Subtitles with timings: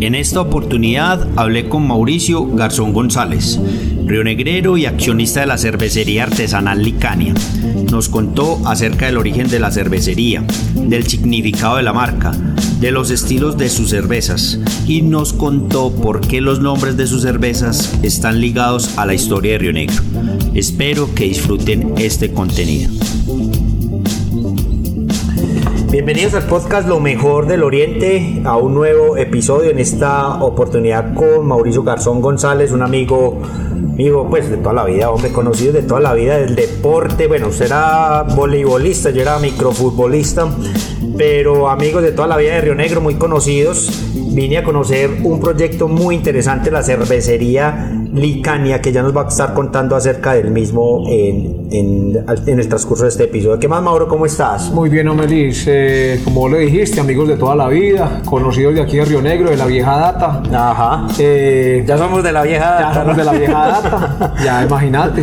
[0.00, 3.58] En esta oportunidad hablé con Mauricio Garzón González,
[4.06, 7.34] rionegrero y accionista de la cervecería artesanal Licania.
[7.90, 12.30] Nos contó acerca del origen de la cervecería, del significado de la marca,
[12.78, 17.22] de los estilos de sus cervezas y nos contó por qué los nombres de sus
[17.22, 20.02] cervezas están ligados a la historia de Río Negro.
[20.54, 22.92] Espero que disfruten este contenido.
[25.98, 31.44] Bienvenidos al podcast Lo Mejor del Oriente, a un nuevo episodio en esta oportunidad con
[31.44, 35.98] Mauricio Garzón González, un amigo, amigo pues de toda la vida, hombre conocido de toda
[35.98, 37.26] la vida del deporte.
[37.26, 40.48] Bueno, usted era voleibolista, yo era microfutbolista,
[41.16, 43.90] pero amigos de toda la vida de Río Negro, muy conocidos.
[44.14, 49.28] Vine a conocer un proyecto muy interesante, la cervecería Licania, que ya nos va a
[49.28, 53.58] estar contando acerca del mismo en, en, en el transcurso de este episodio.
[53.58, 54.08] ¿Qué más, Mauro?
[54.08, 54.70] ¿Cómo estás?
[54.70, 55.64] Muy bien, Omelis.
[55.66, 59.22] Eh, como vos le dijiste, amigos de toda la vida, conocidos de aquí de Río
[59.22, 60.42] Negro, de la vieja data.
[60.52, 61.08] Ajá.
[61.18, 62.88] Eh, ya somos de la vieja data.
[62.88, 64.34] Ya somos de la vieja data.
[64.44, 65.22] ya, imagínate.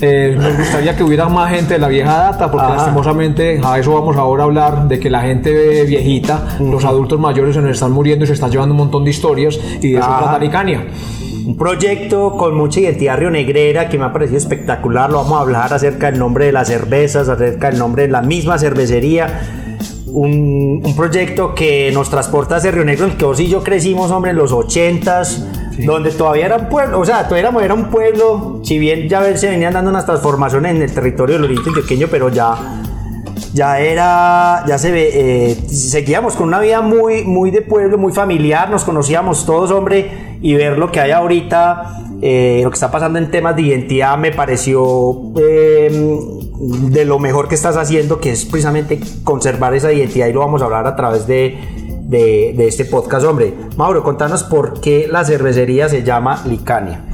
[0.00, 2.76] Eh, nos gustaría que hubiera más gente de la vieja data, porque Ajá.
[2.76, 7.54] lastimosamente a eso vamos ahora a hablar, de que la gente viejita, los adultos mayores
[7.54, 10.06] se nos están muriendo y se están llevando un montón de historias y de eso
[10.06, 10.84] trata Licania.
[11.46, 15.10] Un proyecto con mucha identidad rionegrera que me ha parecido espectacular.
[15.10, 18.20] Lo vamos a hablar acerca del nombre de las cervezas, acerca del nombre de la
[18.20, 19.68] misma cervecería.
[20.08, 23.62] Un, un proyecto que nos transporta hacia Río Negro, en el que vos y yo
[23.62, 27.90] crecimos, hombre, en los 80s, donde todavía era un pueblo, o sea, todavía era un
[27.90, 32.08] pueblo, si bien ya se venían dando unas transformaciones en el territorio del Oriente Antioqueño,
[32.10, 32.82] pero ya
[33.52, 38.12] ya era, ya se ve, eh, seguíamos con una vida muy, muy de pueblo, muy
[38.12, 42.90] familiar, nos conocíamos todos, hombre, y ver lo que hay ahorita, eh, lo que está
[42.90, 45.90] pasando en temas de identidad me pareció eh,
[46.90, 50.62] de lo mejor que estás haciendo, que es precisamente conservar esa identidad y lo vamos
[50.62, 51.58] a hablar a través de,
[52.02, 53.54] de, de este podcast, hombre.
[53.76, 57.04] Mauro, contanos por qué la cervecería se llama Licania.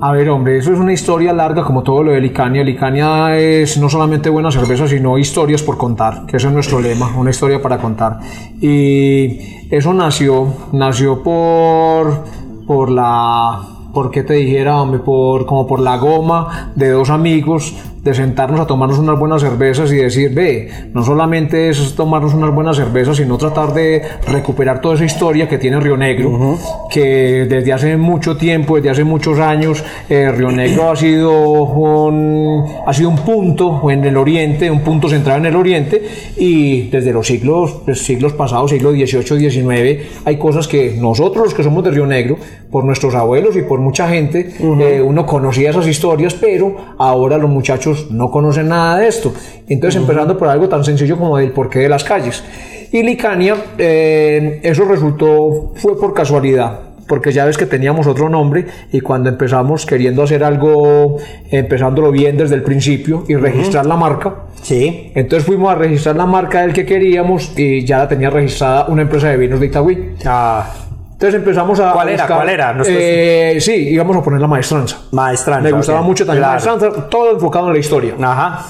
[0.00, 2.62] A ver, hombre, eso es una historia larga como todo lo de Licania.
[2.62, 7.16] Licania es no solamente buena cerveza, sino historias por contar, que ese es nuestro lema,
[7.16, 8.20] una historia para contar.
[8.60, 12.22] Y eso nació, nació por,
[12.64, 13.60] por la,
[13.92, 17.74] por qué te dijera, hombre, por, como por la goma de dos amigos
[18.08, 22.54] de sentarnos a tomarnos unas buenas cervezas y decir, ve, no solamente es tomarnos unas
[22.54, 26.56] buenas cervezas, sino tratar de recuperar toda esa historia que tiene Río Negro,
[26.90, 31.32] que desde hace mucho tiempo, desde hace muchos años, eh, Río Negro ha sido,
[31.64, 36.02] un, ha sido un punto en el oriente, un punto central en el oriente,
[36.38, 41.54] y desde los siglos, los siglos pasados, siglo XVIII, XIX, hay cosas que nosotros los
[41.54, 42.38] que somos de Río Negro,
[42.70, 47.50] por nuestros abuelos y por mucha gente, eh, uno conocía esas historias, pero ahora los
[47.50, 49.32] muchachos no conocen nada de esto.
[49.68, 52.42] Entonces, empezando por algo tan sencillo como el porqué de las calles.
[52.90, 58.66] Y Licania, eh, eso resultó, fue por casualidad, porque ya ves que teníamos otro nombre
[58.92, 61.18] y cuando empezamos queriendo hacer algo,
[61.50, 65.12] empezándolo bien desde el principio y registrar la marca, Sí.
[65.14, 69.02] entonces fuimos a registrar la marca del que queríamos y ya la tenía registrada una
[69.02, 70.14] empresa de vinos de Itagüí.
[70.24, 70.70] Ah,
[71.18, 71.90] Entonces empezamos a.
[71.92, 72.24] ¿Cuál era?
[72.24, 72.76] buscar- ¿Cuál era?
[72.86, 74.98] Eh, sí, íbamos a poner la maestranza.
[75.10, 75.62] maestranza.
[75.62, 78.14] Me gustaba mucho también la maestranza, todo enfocado en la historia.
[78.22, 78.64] Ajá.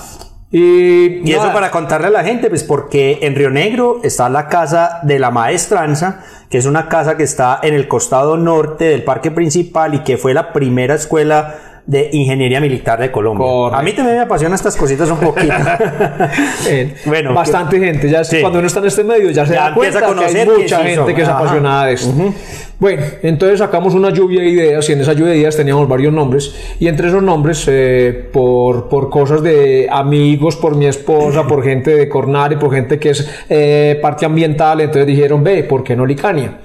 [0.50, 4.49] Y, Y eso para contarle a la gente, pues porque en Río Negro está la
[4.49, 9.05] casa de la maestranza, que es una casa que está en el costado norte del
[9.05, 11.55] parque principal y que fue la primera escuela
[11.88, 13.46] de ingeniería militar de Colombia.
[13.46, 13.79] Correcto.
[13.79, 15.55] A mí también me apasionan estas cositas un poquito.
[16.69, 18.11] eh, Bueno, bastante gente.
[18.11, 18.40] Ya es- Sí.
[18.43, 20.46] cuando uno está en este medio ya se Ya da cuenta a que conocer hay
[20.56, 21.14] que mucha sí gente son.
[21.14, 21.38] que es Ajá.
[21.38, 22.14] apasionada de esto.
[22.79, 26.12] Bueno, entonces sacamos una lluvia de ideas y en esa lluvia de ideas teníamos varios
[26.12, 31.64] nombres y entre esos nombres, eh, por, por cosas de amigos, por mi esposa, por
[31.64, 35.96] gente de Cornari, por gente que es eh, parte ambiental, entonces dijeron, ve, ¿por qué
[35.96, 36.58] no Licania?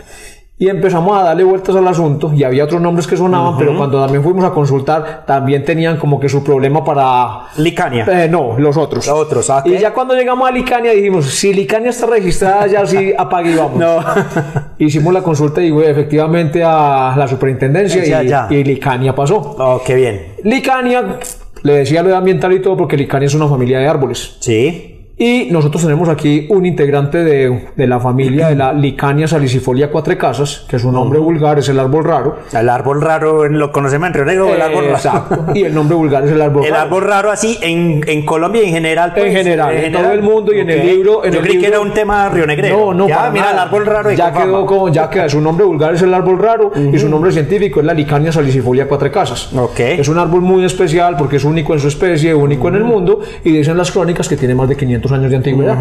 [0.56, 4.00] Y empezamos a darle vueltas al asunto y había otros nombres que sonaban, pero cuando
[4.00, 7.48] también fuimos a consultar, también tenían como que su problema para...
[7.58, 8.06] Licania.
[8.08, 9.08] Eh, no, los otros.
[9.08, 12.86] Los otros, ah, Y ya cuando llegamos a Licania dijimos, si Licania está registrada, ya
[12.86, 13.76] sí apague y vamos.
[13.78, 14.00] No.
[14.78, 18.48] Hicimos la consulta y güey, efectivamente a la superintendencia Ya, y, ya.
[18.50, 19.38] y Licania pasó.
[19.40, 20.36] Oh, qué bien.
[20.44, 21.18] Licania,
[21.64, 24.38] le decía lo de ambiental y todo porque Licania es una familia de árboles.
[24.40, 24.93] Sí.
[25.26, 30.18] Y nosotros tenemos aquí un integrante de, de la familia de la Licania salicifolia cuatro
[30.18, 32.40] casas, que es un nombre vulgar, es el árbol raro.
[32.52, 34.96] El árbol raro lo conocemos en Río Negro, el árbol raro.
[34.98, 35.46] Exacto.
[35.54, 36.84] Y el nombre vulgar es el árbol El raro.
[36.84, 39.14] árbol raro así en, en Colombia y en general.
[39.14, 41.56] pues, En general, en todo el mundo y en el libro- en Yo el creí
[41.58, 42.78] que libro- era un tema rionegrero.
[42.88, 43.54] No, no, Ya, para mira, nada.
[43.56, 46.70] el árbol raro ya quedó como, ya queda, su nombre vulgar es el árbol raro
[46.92, 49.54] y su nombre científico es la Licania salicifolia cuatro casas.
[49.56, 49.80] Ok.
[49.80, 53.22] Es un árbol muy especial porque es único en su especie, único en el mundo
[53.46, 55.78] y dicen las crónicas que tiene más de 500 años de antigüedad.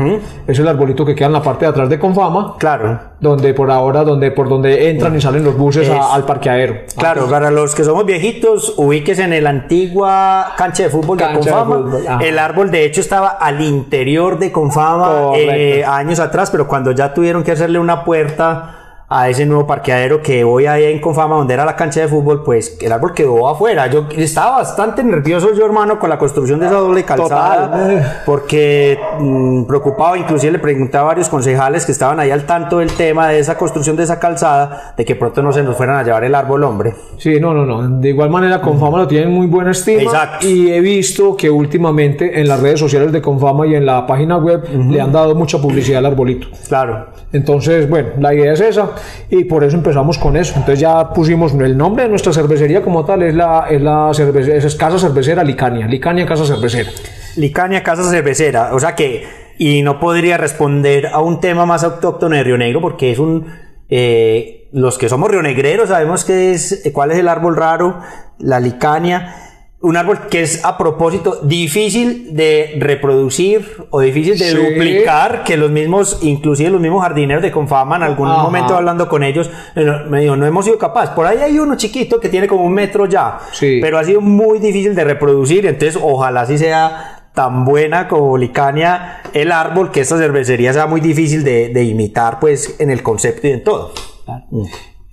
[0.47, 2.99] Es el arbolito que queda en la parte de atrás de Confama, Claro.
[3.21, 6.81] donde por ahora, donde por donde entran y salen los buses a- al parqueadero.
[6.97, 11.39] Claro, para los que somos viejitos, ubiques en el antigua cancha de fútbol de Cancha
[11.41, 11.75] de Confama.
[11.77, 12.25] fútbol, ajá.
[12.25, 17.15] el árbol, de hecho, estaba al interior de Confama eh, años atrás, pero cuando ya
[17.15, 18.77] tuvieron que hacerle una puerta
[19.13, 22.43] a ese nuevo parqueadero que hoy hay en Confama, donde era la cancha de fútbol,
[22.43, 23.87] pues el árbol quedó afuera.
[23.89, 28.23] Yo estaba bastante nervioso yo, hermano, con la construcción de esa doble calzada, Total.
[28.25, 32.93] porque mm, preocupado, inclusive le pregunté a varios concejales que estaban ahí al tanto del
[32.93, 36.03] tema de esa construcción de esa calzada, de que pronto no se nos fueran a
[36.03, 36.95] llevar el árbol, hombre.
[37.19, 38.01] Sí, no, no, no.
[38.01, 40.03] De igual manera, Confama lo tienen muy buena estima.
[40.03, 40.47] Exacto.
[40.47, 44.39] Y he visto que últimamente en las redes sociales de Confama y en la página
[44.39, 46.49] web le han dado mucha publicidad al arbolito.
[46.67, 47.09] Claro.
[47.33, 48.91] Entonces, bueno, la idea es esa
[49.31, 50.55] y por eso empezamos con eso.
[50.57, 54.75] Entonces ya pusimos el nombre de nuestra cervecería como tal, es la, es la es
[54.77, 55.87] Casa Cervecera Licania.
[55.87, 56.91] Licania Casa Cervecera.
[57.37, 58.75] Licania Casa Cervecera.
[58.75, 59.27] O sea que,
[59.59, 63.47] y no podría responder a un tema más autóctono de Río Negro porque es un...
[63.89, 68.01] eh, los que somos rionegreros sabemos que es, cuál es el árbol raro,
[68.39, 69.35] la licania.
[69.83, 74.57] Un árbol que es a propósito difícil de reproducir o difícil de Sí.
[74.57, 78.43] duplicar, que los mismos, inclusive los mismos jardineros de Confama en algún Ajá.
[78.45, 81.11] momento hablando con ellos, eh, me dijo, no hemos sido capaces.
[81.15, 83.79] Por ahí hay uno chiquito que tiene como un metro ya, Sí.
[83.83, 89.21] pero ha sido muy difícil de reproducir, entonces ojalá sí sea tan buena como Licania
[89.33, 93.49] el árbol que esta cervecería sea muy difícil de, de imitar pues en el concepto
[93.49, 93.93] y en todo.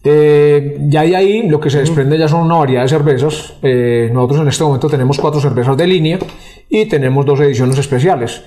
[0.02, 3.54] Eh, ya de ahí lo que se desprende ya son una variedad de cervezas.
[3.62, 6.20] Eh, nosotros en este momento tenemos cuatro cervezas de línea
[6.70, 8.44] y tenemos dos ediciones especiales.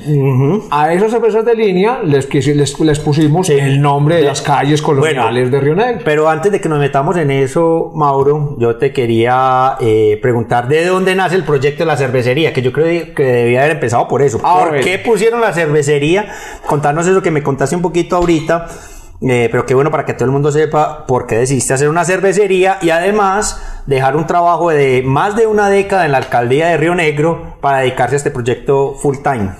[0.70, 5.50] A esas cervezas de línea les, les, les pusimos el nombre de las calles coloniales
[5.50, 6.00] de Río Negro.
[6.04, 10.86] Pero antes de que nos metamos en eso, Mauro, yo te quería eh, preguntar de
[10.86, 14.22] dónde nace el proyecto de la cervecería, que yo creo que debía haber empezado por
[14.22, 14.40] eso.
[14.44, 14.84] Ah, ¿Por bueno.
[14.84, 16.28] qué pusieron la cervecería?
[16.64, 18.68] Contarnos eso que me contaste un poquito ahorita.
[19.28, 22.04] Eh, pero qué bueno para que todo el mundo sepa por qué decidiste hacer una
[22.04, 26.76] cervecería y además dejar un trabajo de más de una década en la alcaldía de
[26.76, 29.50] Río Negro para dedicarse a este proyecto full time.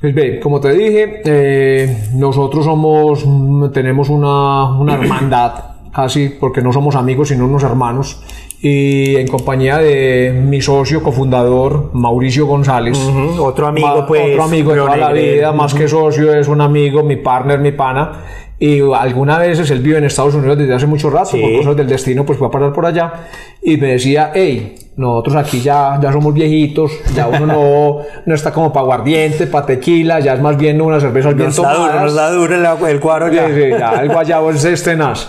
[0.00, 5.52] Pues ve, como te dije, eh, nosotros somos, mm, tenemos una, una hermandad,
[5.94, 8.20] casi, porque no somos amigos, sino unos hermanos,
[8.60, 12.98] y en compañía de mi socio cofundador, Mauricio González.
[12.98, 14.32] Ujú, Otro amigo, pues.
[14.32, 17.72] Otro amigo de toda la vida, más que socio, es un amigo, mi partner, mi
[17.72, 18.24] pana.
[18.64, 21.40] Y algunas veces él vive en Estados Unidos desde hace mucho rato, Sí.
[21.40, 23.12] por cosas del destino, pues fue a parar por allá.
[23.60, 28.52] Y me decía, hey, nosotros aquí ya, ya somos viejitos, ya uno no, no está
[28.52, 32.02] como para aguardiente, para tequila, ya es más bien unas cervezas bien da duro, tomadas.
[32.04, 33.48] nos da duro el, el cuadro ya.
[33.48, 35.28] Sí, sí, ya, el guayabo es es tenaz.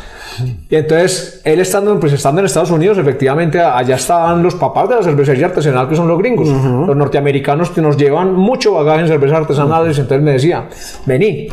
[0.70, 4.96] Y entonces, él estando, pues, estando en Estados Unidos, efectivamente, allá estaban los papás de
[4.98, 9.08] la cervecería artesanal, que son los gringos, los norteamericanos que nos llevan mucho bagaje en
[9.08, 9.98] cervezas artesanales.
[9.98, 10.68] Entonces me decía,
[11.08, 11.48] vení.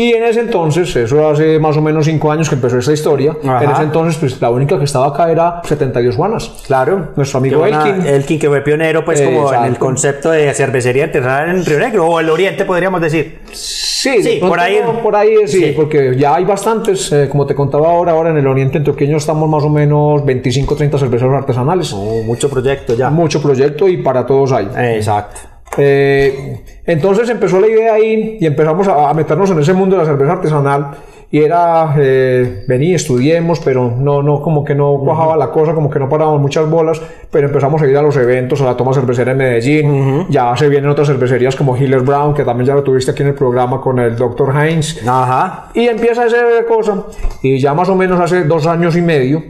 [0.00, 3.36] Y en ese entonces, eso hace más o menos cinco años que empezó esta historia,
[3.42, 3.64] Ajá.
[3.64, 6.52] en ese entonces, pues la única que estaba acá era 72 Juanas.
[6.68, 7.08] Claro.
[7.16, 8.06] Nuestro amigo Elkin.
[8.06, 12.06] Elkin, que fue pionero, pues, como en el concepto de cervecería artesanal en Río Negro,
[12.06, 13.40] o el Oriente, podríamos decir.
[13.50, 15.72] Sí, Sí, por ahí- no, por ahí sí, sí.
[15.74, 19.48] porque ya hay bastantes, eh, como te contaba ahora, ahora en el Oriente Antioqueño estamos
[19.48, 21.92] más o menos 25, 30 cerveceros artesanales.
[21.92, 23.10] Oh, mucho proyecto ya.
[23.10, 24.68] Mucho proyecto y para todos hay.
[24.94, 25.40] Exacto.
[25.76, 30.02] Eh, entonces empezó la idea ahí y empezamos a, a meternos en ese mundo de
[30.02, 30.90] la cerveza artesanal
[31.30, 35.90] y era, eh, vení, estudiemos, pero no, no, como que no cuajaba la cosa, como
[35.90, 38.94] que no parábamos muchas bolas, pero empezamos a ir a los eventos, a la toma
[38.94, 42.82] cervecera en Medellín, ya se vienen otras cervecerías como Hiller Brown, que también ya lo
[42.82, 44.56] tuviste aquí en el programa con el Dr.
[44.56, 45.68] Heinz, Ajá.
[45.74, 47.04] y empieza esa cosa.
[47.42, 49.42] Y ya más o menos hace dos años y medio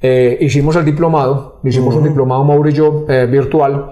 [0.00, 1.58] eh, hicimos el diplomado.
[1.64, 3.90] Hicimos un diplomado, Mauro y yo, eh, virtual,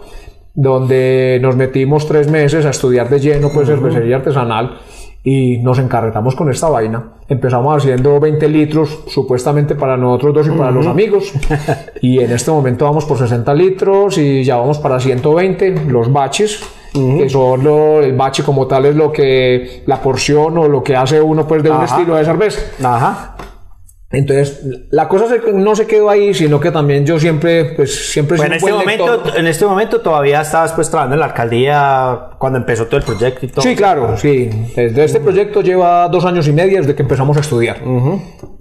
[0.54, 4.78] donde nos metimos tres meses a estudiar de lleno, pues, cervecería artesanal.
[5.26, 7.12] Y nos encarretamos con esta vaina.
[7.30, 11.32] Empezamos haciendo 20 litros, supuestamente para nosotros dos y para los amigos.
[12.02, 16.62] y en este momento vamos por 60 litros y ya vamos para 120, los baches
[16.92, 20.94] que son lo- el bache como tal es lo que la porción o lo que
[20.94, 21.86] hace uno pues de un Ajá.
[21.86, 22.60] estilo de cerveza.
[22.84, 23.34] Ajá.
[24.14, 28.36] Entonces, la cosa se- no se quedó ahí, sino que también yo siempre, pues, siempre
[28.36, 32.58] Bueno, en este, momento, en este momento todavía estabas pues trabajando en la alcaldía cuando
[32.58, 33.62] empezó todo el proyecto y todo.
[33.62, 34.50] Sí, claro, sí.
[34.76, 37.78] Desde este proyecto lleva dos años y medio desde que empezamos a estudiar.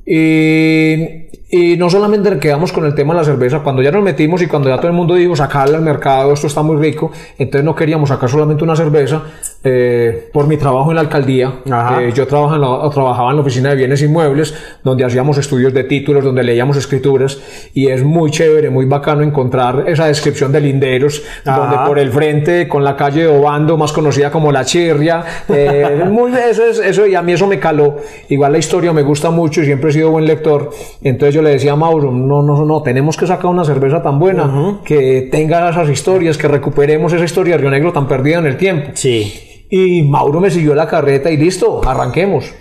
[0.06, 1.24] Y,
[1.56, 4.48] y no solamente quedamos con el tema de la cerveza, cuando ya nos metimos y
[4.48, 7.76] cuando ya todo el mundo dijo sacarla al mercado, esto está muy rico, entonces no
[7.76, 9.22] queríamos sacar solamente una cerveza.
[9.66, 11.54] eh, por mi trabajo en la alcaldía,
[12.02, 15.74] eh, yo trabajo en la- trabajaba en la oficina de bienes inmuebles, donde hacíamos estudios
[15.74, 17.40] de títulos, donde leíamos escrituras,
[17.74, 21.60] y es muy chévere, muy bacano encontrar esa descripción de linderos, Ajá.
[21.62, 26.04] donde por el frente, con la calle de Obando, más conocida como La Chirria, eh,
[26.10, 27.96] muy, eso, es, eso, y a mí eso me caló.
[28.28, 30.72] Igual la historia me gusta mucho y siempre he sido buen lector.
[31.02, 34.20] Entonces yo le decía a Mauro, no, no, no, tenemos que sacar una cerveza tan
[34.20, 38.48] buena, que tenga esas historias, que recuperemos esa historia de Río Negro tan perdida en
[38.48, 38.92] el tiempo.
[38.94, 39.66] Sí.
[39.70, 42.54] Y Mauro me siguió la carreta y listo, arranquemos.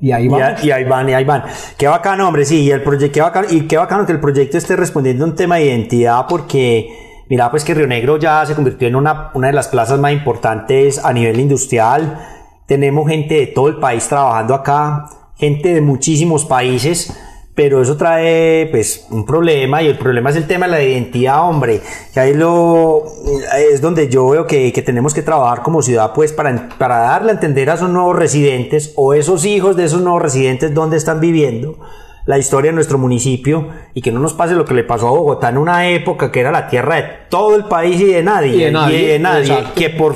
[0.00, 0.64] Y ahí vamos.
[0.64, 1.44] y ahí van, y ahí van.
[1.76, 4.56] Qué bacano, hombre, sí, y el proyecto, qué bacano, y qué bacano que el proyecto
[4.56, 6.88] esté respondiendo a un tema de identidad, porque
[7.28, 10.12] mira, pues que Río Negro ya se convirtió en una, una de las plazas más
[10.12, 12.18] importantes a nivel industrial.
[12.66, 15.06] Tenemos gente de todo el país trabajando acá,
[15.38, 17.12] gente de muchísimos países,
[17.54, 21.48] pero eso trae pues un problema y el problema es el tema de la identidad,
[21.48, 21.80] hombre,
[22.14, 23.02] que ahí lo
[23.72, 27.30] es donde yo veo que, que tenemos que trabajar como ciudad pues para, para darle
[27.30, 31.20] a entender a esos nuevos residentes o esos hijos de esos nuevos residentes dónde están
[31.20, 31.78] viviendo
[32.26, 35.12] la historia de nuestro municipio y que no nos pase lo que le pasó a
[35.12, 38.54] Bogotá en una época que era la tierra de todo el país y de nadie,
[38.54, 38.60] Y
[39.06, 39.70] de nadie, exacto.
[39.74, 40.14] que por,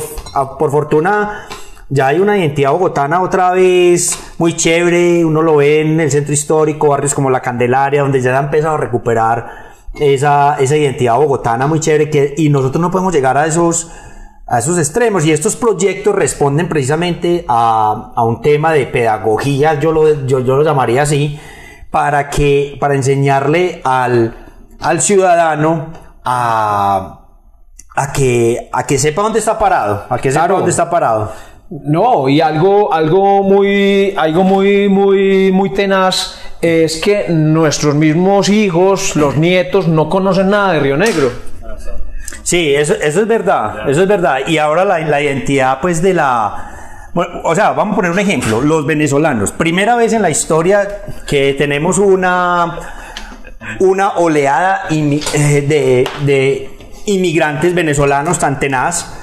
[0.59, 1.49] por fortuna
[1.89, 6.35] ya hay una identidad bogotana otra vez muy chévere, uno lo ve en el centro
[6.35, 9.47] histórico, barrios como La Candelaria, donde ya se ha empezado a recuperar
[10.01, 13.93] esa, esa identidad bogotana muy chévere que, y nosotros no podemos llegar a esos,
[14.49, 19.93] a esos extremos y estos proyectos responden precisamente a, a un tema de pedagogía, yo
[19.93, 21.39] lo, yo, yo lo llamaría así,
[21.93, 24.35] para, que, para enseñarle al,
[24.81, 25.93] al ciudadano
[26.25, 27.27] a,
[27.95, 30.57] a, que, a que sepa dónde está parado, a que sepa Claro.
[30.57, 31.31] dónde está parado.
[31.85, 39.17] No, y algo, algo muy, algo muy, muy, muy tenaz es que nuestros mismos hijos,
[39.17, 41.31] los nietos, no conocen nada de Río Negro.
[42.43, 44.41] Sí, eso, eso es verdad, eso es verdad.
[44.47, 47.09] Y ahora la, la identidad, pues, de la...
[47.15, 48.61] Bueno, o sea, vamos a poner un ejemplo.
[48.61, 49.53] Los venezolanos.
[49.53, 50.87] Primera vez en la historia
[51.27, 52.81] que tenemos una,
[53.81, 56.71] una oleada inmi- eh, de, de
[57.07, 59.21] inmigrantes venezolanos tan tenaz.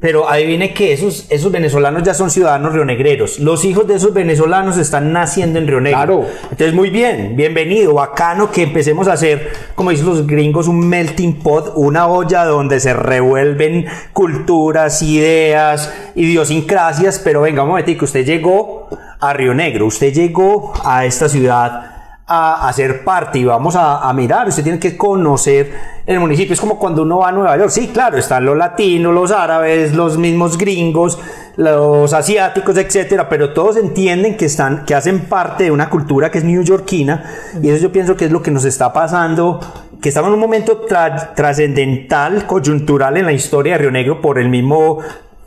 [0.00, 3.38] Pero adivine que esos, esos venezolanos ya son ciudadanos rionegreros.
[3.38, 5.98] Los hijos de esos venezolanos están naciendo en Río Negro.
[5.98, 6.26] Claro.
[6.44, 11.40] Entonces, muy bien, bienvenido, bacano que empecemos a hacer, como dicen los gringos, un melting
[11.40, 17.18] pot, una olla donde se revuelven culturas, ideas, idiosincrasias.
[17.18, 18.88] Pero venga, un momentico, usted llegó
[19.20, 21.89] a Río Negro, usted llegó a esta ciudad
[22.32, 25.72] a, a ser parte y vamos a, a mirar, usted tiene que conocer
[26.06, 29.12] el municipio, es como cuando uno va a Nueva York, sí, claro, están los latinos,
[29.12, 31.18] los árabes, los mismos gringos,
[31.56, 36.38] los asiáticos, etcétera, pero todos entienden que están, que hacen parte de una cultura que
[36.38, 37.24] es neoyorquina
[37.60, 39.60] y eso yo pienso que es lo que nos está pasando,
[40.00, 44.38] que estamos en un momento tra- trascendental, coyuntural en la historia de Río Negro por
[44.38, 44.98] el mismo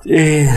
[0.06, 0.50] eh,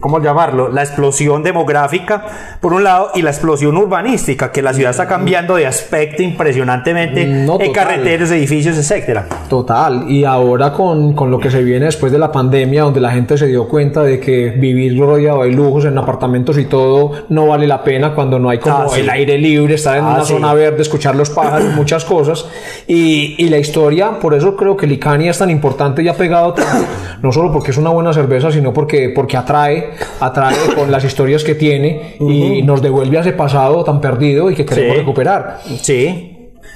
[0.00, 0.68] ¿cómo llamarlo?
[0.68, 5.56] La explosión demográfica, por un lado, y la explosión urbanística, que la ciudad está cambiando
[5.56, 7.72] de aspecto impresionantemente No, en total.
[7.72, 9.26] carreteros, edificios, etcétera.
[9.48, 13.10] Total, y ahora con, con lo que se viene después de la pandemia, donde la
[13.10, 17.46] gente se dio cuenta de que vivir rodeado de lujos en apartamentos y todo no
[17.46, 19.00] vale la pena cuando no hay como Ah, sí.
[19.00, 20.32] el aire libre, estar en Ah, una sí.
[20.34, 22.46] zona verde, escuchar los pájaros, muchas cosas.
[22.86, 26.52] Y, y la historia, por eso creo que Licania es tan importante y ha pegado
[26.54, 26.86] tanto,
[27.22, 31.44] no solo porque es una buena cerveza, sino porque, porque atrae, atrae con las historias
[31.44, 34.98] que tiene y nos devuelve a ese pasado tan perdido y que queremos Sí.
[35.00, 35.60] recuperar.
[35.82, 36.28] Sí.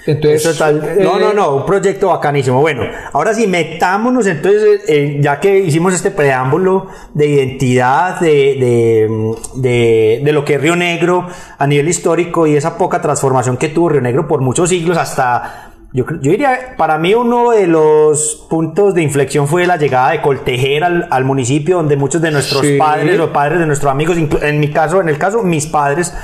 [0.08, 2.60] Entonces, Eso tal- no, eh, no, no, un proyecto bacanísimo.
[2.60, 2.82] Bueno,
[3.12, 10.20] ahora sí, metámonos entonces, eh, ya que hicimos este preámbulo de identidad, de, de, de,
[10.24, 11.26] de lo que es Río Negro
[11.58, 15.72] a nivel histórico y esa poca transformación que tuvo Río Negro por muchos siglos hasta...
[15.96, 20.20] Yo, yo diría, para mí uno de los puntos de inflexión fue la llegada de
[20.20, 22.76] Coltejer al, al municipio, donde muchos de nuestros Sí.
[22.76, 26.14] padres o padres de nuestros amigos, en mi caso, en el caso, mis padres,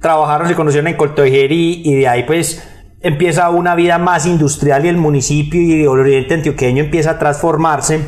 [0.00, 2.66] trabajaron, se conocieron en Coltejer y, y de ahí pues
[3.02, 8.00] empieza una vida más industrial y el municipio y el oriente antioqueño empieza a transformarse.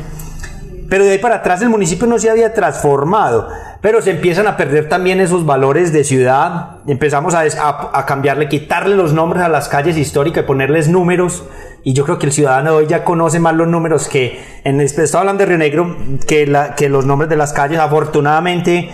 [0.89, 3.49] Pero de ahí para atrás el municipio no se había transformado,
[3.83, 6.77] pero se empiezan a perder también esos valores de ciudad.
[6.87, 11.43] Empezamos a, cambiarle, quitarle los nombres a las calles históricas y ponerles números.
[11.83, 15.19] Y yo creo que el ciudadano hoy ya conoce más los números que, en, estaba
[15.19, 16.45] hablando de Río Negro, que,
[16.87, 17.77] los nombres de las calles.
[17.77, 18.89] Afortunadamente,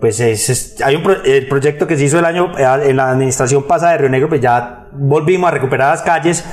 [0.00, 3.12] pues es, es- hay un el proyecto que se hizo el año eh, en la
[3.12, 6.44] administración pasada de Río Negro, pues ya volvimos a recuperar las calles.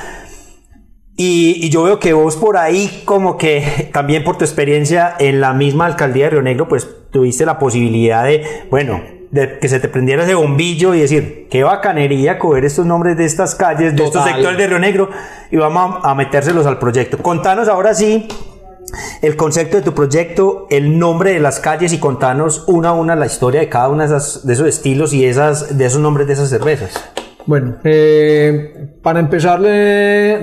[1.17, 5.41] Y, y yo veo que vos por ahí, como que también por tu experiencia en
[5.41, 9.01] la misma alcaldía de Río Negro, pues tuviste la posibilidad de, bueno,
[9.31, 13.25] de que se te prendiera ese bombillo y decir, qué bacanería coger estos nombres de
[13.25, 15.09] estas calles, de estos sectores de Río Negro
[15.51, 17.17] y vamos a, a metérselos al proyecto.
[17.19, 18.27] Contanos ahora sí
[19.21, 23.15] el concepto de tu proyecto, el nombre de las calles y contanos una a una
[23.15, 26.33] la historia de cada uno de, de esos estilos y esas, de esos nombres de
[26.33, 26.93] esas cervezas.
[27.49, 29.59] Bueno, eh, para empezar,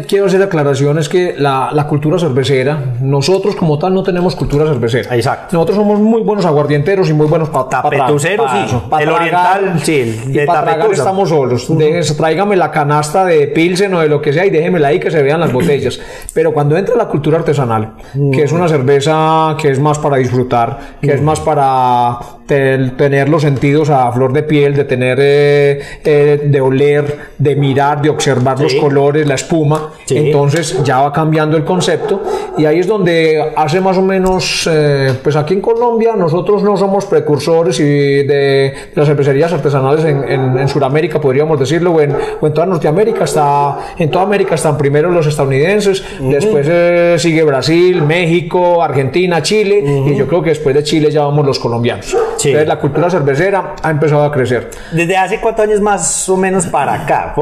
[0.09, 5.15] quiero hacer aclaraciones que la, la cultura cervecera, nosotros como tal no tenemos cultura cervecera.
[5.15, 5.55] Exacto.
[5.55, 8.77] Nosotros somos muy buenos aguardienteros y muy buenos para Tapetuceros, sí.
[8.99, 11.67] El oriental, sí, el Y de para tragar estamos solos.
[11.79, 15.13] Déjese, tráigame la canasta de Pilsen o de lo que sea y déjemela ahí que
[15.13, 16.01] se vean las botellas.
[16.35, 17.93] Pero cuando entra la cultura artesanal,
[18.33, 23.29] que es una cerveza que es más para disfrutar, que es más para te- tener
[23.29, 26.96] los sentidos a flor de piel, de tener, eh, eh, de oler,
[27.39, 29.93] de mirar, de observar los colores, la espuma.
[30.05, 30.17] Sí.
[30.17, 32.23] Entonces ya va cambiando el concepto
[32.59, 36.77] y ahí es donde hace más o menos, eh, pues aquí en Colombia nosotros no
[36.77, 42.01] somos precursores y de, de las cervecerías artesanales en, en, en Sudamérica, podríamos decirlo, o
[42.01, 47.17] en, o en toda Norteamérica, está, en toda América están primero los estadounidenses, después eh,
[47.19, 51.59] sigue Brasil, México, Argentina, Chile y yo creo que después de Chile ya vamos los
[51.59, 52.17] colombianos.
[52.37, 52.49] Sí.
[52.49, 54.71] Entonces la cultura cervecera ha empezado a crecer.
[54.93, 57.35] ¿Desde hace cuántos años más o menos para acá?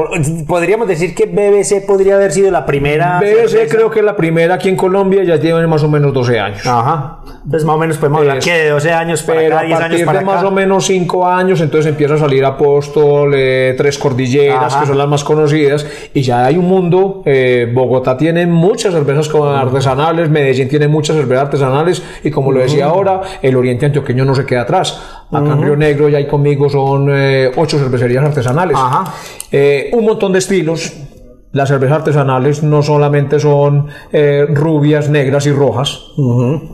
[0.47, 3.19] Podríamos decir que BBC podría haber sido la primera.
[3.19, 3.75] BBC cerveza.
[3.75, 6.65] creo que la primera aquí en Colombia ya tiene más o menos 12 años.
[6.65, 7.17] Ajá.
[7.43, 9.67] Entonces más o menos podemos hablar Es- que de 12 años para Pero acá, a
[9.67, 10.33] 10 años partir para de acá.
[10.35, 14.79] más o menos 5 años, entonces empieza a salir Apóstol, eh, Tres Cordilleras, Ajá.
[14.79, 17.21] que son las más conocidas, y ya hay un mundo.
[17.25, 22.85] eh, Bogotá tiene muchas cervezas artesanales, Medellín tiene muchas cervezas artesanales, y como lo decía
[22.85, 25.24] ahora, el Oriente Antioqueño no se queda atrás.
[25.31, 28.77] Acá en Río Negro ya hay conmigo son eh, ocho cervecerías artesanales.
[28.79, 29.13] Ajá.
[29.51, 30.93] Eh, un montón de estilos.
[31.51, 36.01] Las cervezas artesanales no solamente son eh, rubias, negras y rojas.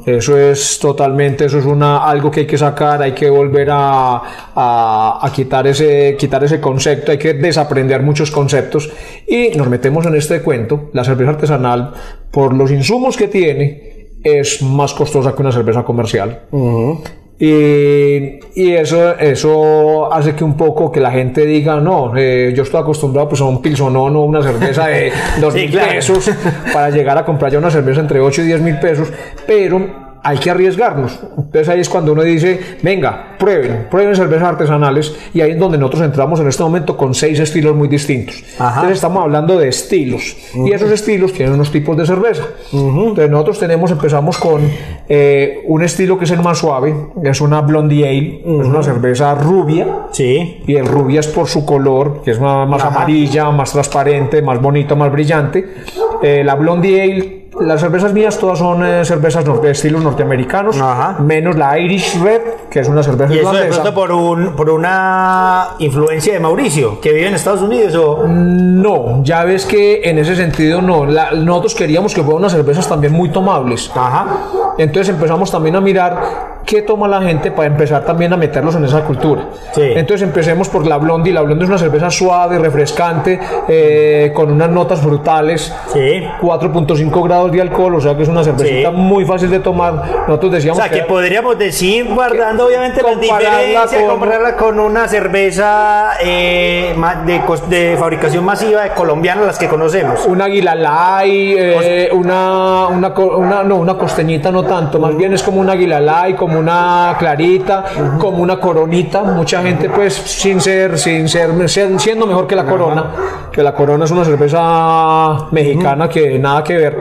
[0.07, 4.15] Eso es totalmente, eso es una, algo que hay que sacar, hay que volver a,
[4.55, 8.89] a- a quitar, ese, quitar ese concepto, hay que desaprender muchos conceptos
[9.27, 10.89] y nos metemos en este cuento.
[10.93, 11.91] La cerveza artesanal,
[12.31, 16.39] por los insumos que tiene, es más costosa que una cerveza comercial.
[17.43, 22.61] Y, y eso, eso hace que un poco que la gente diga, no, eh, yo
[22.61, 25.91] estoy acostumbrado pues a un pilsonón o una cerveza de dos Sí, mil claro.
[25.91, 26.29] pesos
[26.71, 29.11] para llegar a comprar ya una cerveza entre 8 y 10 mil pesos,
[29.47, 31.19] pero hay que arriesgarnos.
[31.37, 35.77] Entonces ahí es cuando uno dice, venga, prueben, prueben cervezas artesanales y ahí es donde
[35.77, 38.43] nosotros entramos en este momento con seis estilos muy distintos.
[38.59, 38.75] Ajá.
[38.75, 42.43] Entonces estamos hablando de estilos y esos estilos tienen unos tipos de cerveza.
[42.71, 44.61] Entonces nosotros tenemos, empezamos con
[45.09, 49.35] eh, un estilo que es el más suave, es una Blondie Ale, es una cerveza
[49.35, 49.87] rubia.
[50.11, 50.63] Sí.
[50.67, 54.95] Y el rubia es por su color, que es más, amarilla, más transparente, más bonita,
[54.95, 55.67] más brillante.
[56.21, 60.79] Eh, la Blondie Ale, las cervezas mías todas son eh, cervezas nor- de estilos norteamericanos,
[60.79, 61.17] Ajá.
[61.19, 64.69] menos la Irish Red, que es una cerveza Y eso de pronto por, un, por
[64.69, 68.25] una influencia de Mauricio, que vive en Estados Unidos o...
[68.27, 71.05] No, ya ves que en ese sentido no.
[71.05, 73.91] La- nosotros queríamos que fueran unas cervezas también muy tomables.
[73.93, 74.27] Ajá.
[74.77, 78.85] Entonces empezamos también a mirar qué toma la gente para empezar también a meterlos en
[78.85, 79.43] esa cultura.
[79.73, 79.81] Sí.
[79.95, 81.33] Entonces empecemos por la Blondie.
[81.33, 85.73] La Blondie es una cerveza suave, refrescante, eh, con unas notas frutales.
[85.93, 86.23] Sí.
[86.41, 88.95] 4.5 grados de alcohol, o sea que es una cervecita Sí.
[88.95, 89.93] muy fácil de tomar.
[90.27, 95.07] Nosotros O decíamos sea, que podríamos decir, guardando obviamente las diferencias, con- compararla con una
[95.07, 96.95] cerveza eh,
[97.69, 100.25] de, fabricación masiva de colombiana, las que conocemos.
[101.83, 105.99] eh, una, una, una- no, una costeñita no tanto, más bien es como un águila
[105.99, 107.83] light, como una clarita,
[108.19, 109.23] como una coronita.
[109.23, 113.05] Mucha gente, pues, sin ser, sin ser, ser- siendo mejor que la corona,
[113.51, 116.97] que la corona es una cerveza mexicana que nada que ver.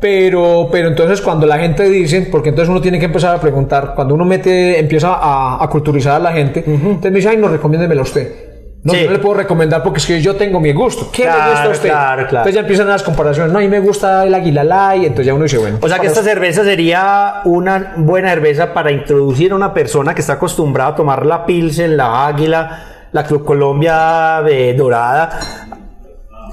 [0.00, 3.92] Pero, pero entonces cuando la gente dice, porque entonces uno tiene que empezar a preguntar,
[3.94, 7.48] cuando uno mete, empieza a, a culturizar a la gente, entonces me dice, ay, no,
[7.48, 8.53] recomiéndemelo usted.
[8.84, 9.00] No, Sí.
[9.00, 11.08] yo no le puedo recomendar porque es que yo tengo mi gusto.
[11.10, 11.88] ¿Qué le Claro, gusta a usted?
[11.88, 12.28] claro, claro.
[12.28, 13.50] Entonces ya empiezan las comparaciones.
[13.50, 15.04] No, a mí me gusta el Águila Light.
[15.04, 15.78] Entonces ya uno dice, bueno.
[15.80, 20.14] O sea que esta eso- cerveza sería una buena cerveza para introducir a una persona
[20.14, 25.30] que está acostumbrada a tomar la Pilsen, la Águila, la Club Colombia eh, dorada.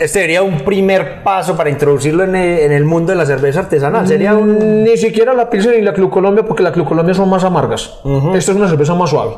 [0.02, 3.60] Este sería un primer paso para introducirlo en el, en el mundo de la cerveza
[3.60, 4.08] artesanal.
[4.08, 4.84] Sería un...
[4.84, 8.00] Ni siquiera la Pilsen ni la Club Colombia porque la Club Colombia son más amargas.
[8.34, 9.34] Esto es una cerveza más suave.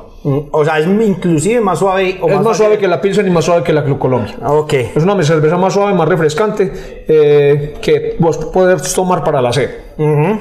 [0.52, 2.18] O sea, es inclusive más suave.
[2.22, 4.36] O es más suave que la Pilsen y más suave que la Club Colombia.
[4.46, 4.74] Ok.
[4.96, 6.72] Es una cerveza más suave, más refrescante,
[7.10, 9.70] eh, que vos podés tomar para la sed.
[9.98, 10.40] Ujú.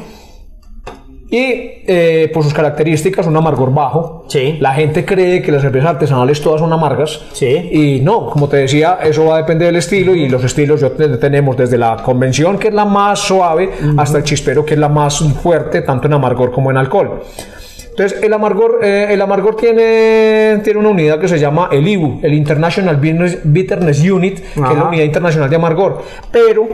[1.34, 4.26] Y eh, por sus características, un amargor bajo.
[4.28, 4.58] Sí.
[4.60, 7.22] La gente cree que las cervezas artesanales todas son amargas.
[7.32, 7.46] Sí.
[7.72, 10.14] Y no, como te decía, eso va a depender del estilo.
[10.14, 14.18] Y los estilos yo te- tenemos desde la convención, que es la más suave, hasta
[14.18, 17.22] el chispero, que es la más fuerte, tanto en amargor como en alcohol.
[17.88, 22.20] Entonces, el amargor, eh, el amargor tiene, tiene una unidad que se llama el IBU,
[22.22, 24.84] el International Bitterness, Bitterness Unit, que es la Ajá.
[24.88, 26.02] unidad internacional de amargor.
[26.30, 26.66] Pero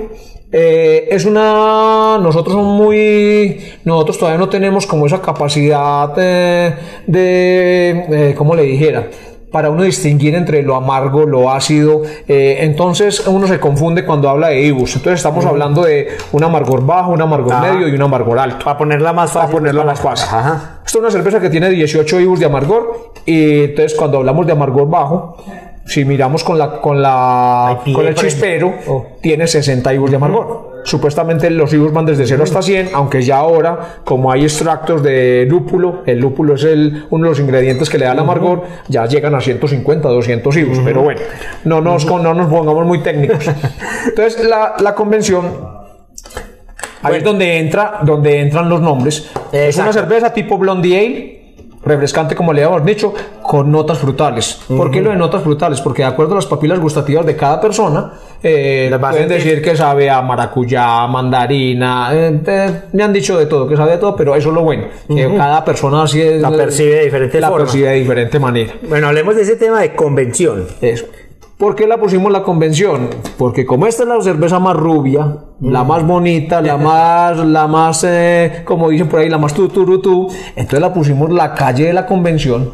[0.53, 2.19] eh, es una.
[2.21, 3.61] Nosotros somos muy.
[3.85, 6.75] Nosotros todavía no tenemos como esa capacidad eh,
[7.07, 8.31] de.
[8.31, 9.09] eh, ¿Cómo le dijera?
[9.53, 12.03] Para uno distinguir entre lo amargo, lo ácido.
[12.29, 14.97] eh, entonces uno se confunde cuando habla de IBUs.
[14.97, 17.73] Entonces estamos hablando de un amargor bajo, un amargor Ajá.
[17.73, 18.63] medio y un amargor alto.
[18.63, 19.59] Para ponerla más Para fácil.
[19.61, 20.29] ponerla más fácil.
[20.31, 20.81] Ajá.
[20.85, 23.13] Esta es una cerveza que tiene 18 IBUs de amargor.
[23.25, 25.37] Y entonces, cuando hablamos de amargor bajo,
[25.89, 29.07] si miramos con la con la IPA, con el chispero, ejemplo.
[29.23, 30.69] tiene 60 IBUs de amargor.
[30.85, 35.47] Supuestamente los IBUs van desde 0 hasta 100, aunque ya ahora, como hay extractos de
[35.49, 39.07] lúpulo, el lúpulo es el, uno de los ingredientes que le da el amargor, ya
[39.07, 40.79] llegan a 150, 200 IBUs.
[40.85, 41.21] Pero bueno,
[41.65, 43.47] no nos, no nos pongamos muy técnicos.
[44.07, 45.79] Entonces, la, la convención
[47.03, 49.31] Ahí es donde, entra, donde entran los nombres.
[49.53, 51.38] Es una cerveza tipo Blondie Ale,
[51.85, 54.61] refrescante como le habíamos dicho, con notas frutales.
[54.69, 55.81] ¿Por qué lo de notas frutales?
[55.81, 58.13] Porque de acuerdo a las papilas gustativas de cada persona,
[58.43, 63.67] eh, pueden decir que sabe a maracuyá, mandarina, eh, eh, me han dicho de todo,
[63.67, 66.51] que sabe de todo, pero eso es lo bueno, que cada persona así es, La
[66.51, 67.65] percibe de diferente la forma.
[67.65, 68.75] percibe de diferente manera.
[68.89, 70.67] Bueno, hablemos de ese tema de convención.
[70.81, 71.07] Eso.
[71.59, 73.09] ¿Por qué la pusimos la convención?
[73.37, 78.05] Porque como esta es la cerveza más rubia, la más bonita, la más, la más,
[78.05, 82.07] eh, como dicen por ahí, la más tuturutú, entonces la pusimos la calle de la
[82.07, 82.71] convención,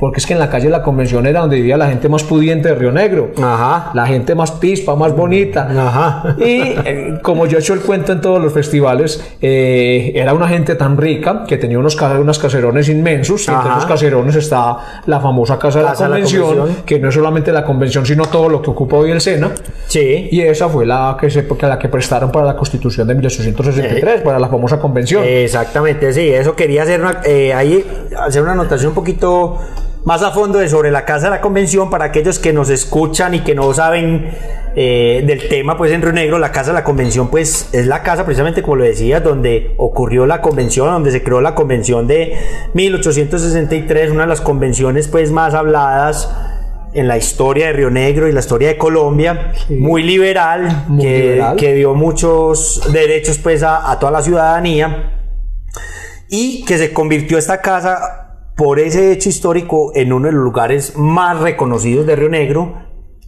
[0.00, 2.24] porque es que en la calle de la convención era donde vivía la gente más
[2.24, 3.32] pudiente de Río Negro.
[3.36, 3.90] Ajá.
[3.92, 5.68] La gente más pispa, más bonita.
[5.70, 6.36] Ajá.
[6.40, 10.48] Y eh, como yo he hecho el cuento en todos los festivales, eh, era una
[10.48, 13.46] gente tan rica que tenía unos, unos caserones inmensos.
[13.46, 16.84] Y entre esos caserones está la famosa Casa de la Casa de la Convención, Convención.
[16.86, 19.50] que no es solamente la convención, sino todo lo que ocupa hoy el Sena.
[19.86, 20.28] Sí.
[20.30, 24.38] Y esa fue la que, se, la que prestaron para la constitución de 1863, para
[24.38, 25.22] la famosa convención.
[25.26, 27.84] Exactamente, sí, eso quería hacer una, eh, ahí
[28.18, 29.58] hacer una anotación un poquito
[30.04, 33.34] más a fondo de sobre la casa de la convención para aquellos que nos escuchan
[33.34, 34.30] y que no saben
[34.74, 38.02] eh, del tema, pues en Río Negro, la casa de la convención, pues es la
[38.02, 42.36] casa precisamente como lo decía, donde ocurrió la convención, donde se creó la convención de
[42.74, 46.30] 1863, una de las convenciones pues más habladas
[46.92, 51.20] en la historia de Río Negro y la historia de Colombia, muy liberal, Muy que,
[51.20, 51.56] liberal.
[51.56, 55.12] que dio muchos derechos pues a, a toda la ciudadanía
[56.28, 58.19] y que se convirtió esta casa
[58.60, 62.74] por ese hecho histórico en uno de los lugares más reconocidos de Río Negro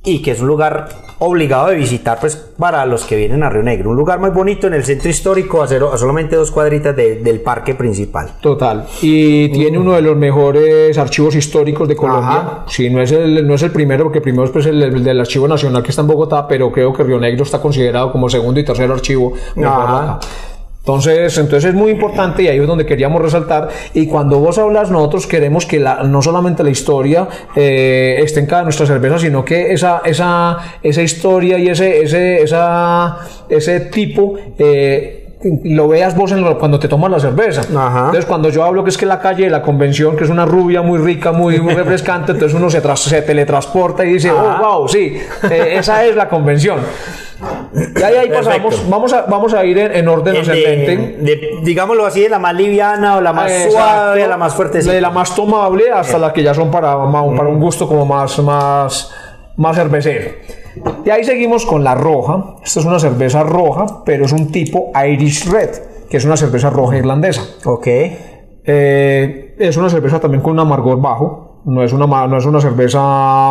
[0.04, 0.88] y que es un lugar
[1.20, 3.90] obligado de visitar pues para los que vienen a Río Negro.
[3.90, 7.20] Un lugar muy bonito en el centro histórico, a, cero- a solamente dos cuadritas de-
[7.22, 8.32] del parque principal.
[8.42, 8.84] Total.
[9.00, 12.28] Y tiene uno de los mejores archivos históricos de Colombia.
[12.36, 12.64] Ajá.
[12.68, 15.18] Sí, no es el, no es el primero, porque primero es pues, el, el del
[15.20, 18.60] Archivo Nacional que está en Bogotá, pero creo que Río Negro está considerado como segundo
[18.60, 20.18] y tercer archivo mejor acá.
[20.84, 23.68] Entonces, entonces es muy importante y ahí es donde queríamos resaltar.
[23.94, 28.46] Y cuando vos hablas, nosotros queremos que la, no solamente la historia eh, esté en
[28.46, 33.18] cada nuestra cerveza, sino que esa, esa, esa historia y ese, ese, esa,
[33.48, 35.18] ese tipo eh,
[35.64, 37.62] lo veas vos en lo- cuando te tomas la cerveza.
[37.62, 37.98] Ajá.
[38.06, 40.44] Entonces, cuando yo hablo que es que la calle de la convención, que es una
[40.46, 44.58] rubia muy rica, muy, muy refrescante, entonces uno se, tras- se teletransporta y dice, Ajá.
[44.60, 45.16] oh, wow, sí,
[45.50, 46.78] eh, esa es la convención.
[47.74, 50.96] Y ahí, pasamos, vamos a, vamos a ir en, en orden De- ascendente.
[51.22, 53.70] de- digámoslo así, de la más liviana o la más Exacto.
[53.72, 54.82] suave a la más fuerte.
[54.82, 58.38] De la más tomable hasta las que ya son para, para un gusto como más,
[58.40, 59.11] más,
[59.56, 60.32] más cervecero.
[61.04, 62.56] Y ahí seguimos con la roja.
[62.64, 65.70] Esta es una cerveza roja, pero es un tipo Irish Red,
[66.11, 67.42] que es una cerveza roja irlandesa.
[67.64, 67.87] Ok.
[68.64, 71.51] Eh, es una cerveza también con un amargor bajo.
[71.64, 72.98] No es, una, no es una cerveza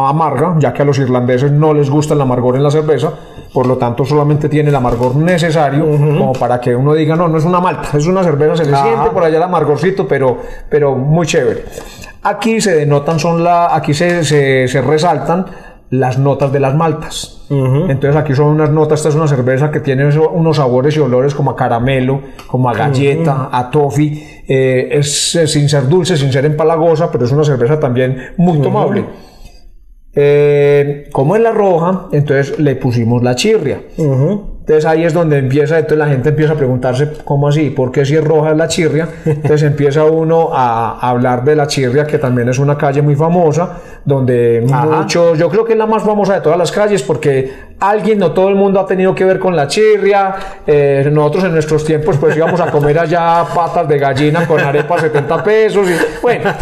[0.10, 3.14] amarga, ya que a los irlandeses no les gusta el amargor en la cerveza.
[3.54, 7.38] Por lo tanto, solamente tiene el amargor necesario como para que uno diga, no, no
[7.38, 8.84] es una malta, es una cerveza, se le Ajá.
[8.84, 10.38] siente por allá el amargorcito, pero,
[10.70, 11.64] pero muy chévere.
[12.24, 15.46] Aquí se denotan, son la, aquí se, se, se resaltan
[15.92, 17.38] las notas de las maltas.
[17.50, 21.36] Entonces aquí son unas notas, esta es una cerveza que tiene unos sabores y olores
[21.36, 24.44] como a caramelo, como a galleta, a toffee.
[24.48, 28.60] Eh, es, eh, sin ser dulce, sin ser empalagosa, pero es una cerveza también muy
[28.62, 29.06] tomable.
[30.14, 33.82] Eh, como es la roja, entonces le pusimos la chirria.
[34.72, 37.72] Entonces ahí es donde empieza, entonces la gente empieza a preguntarse, ¿cómo así?
[37.72, 39.06] ¿Por qué si es roja es la chirria?
[39.26, 43.80] Entonces empieza uno a, hablar de la chirria, que también es una calle muy famosa,
[44.06, 48.20] donde muchos, yo creo que es la más famosa de todas las calles, porque alguien,
[48.20, 50.36] no todo el mundo ha tenido que ver con la chirria.
[50.66, 55.02] Eh, nosotros en nuestros tiempos pues íbamos a comer allá patas de gallina con arepas
[55.02, 56.54] 70 pesos y bueno.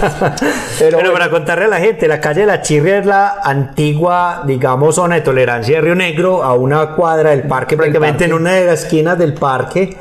[0.80, 4.96] Pero, para contarle a la gente, la calle de la chirria es la antigua, digamos,
[4.96, 8.66] zona de tolerancia de Río Negro a una cuadra del parque, prácticamente en una de
[8.66, 9.96] las esquinas del parque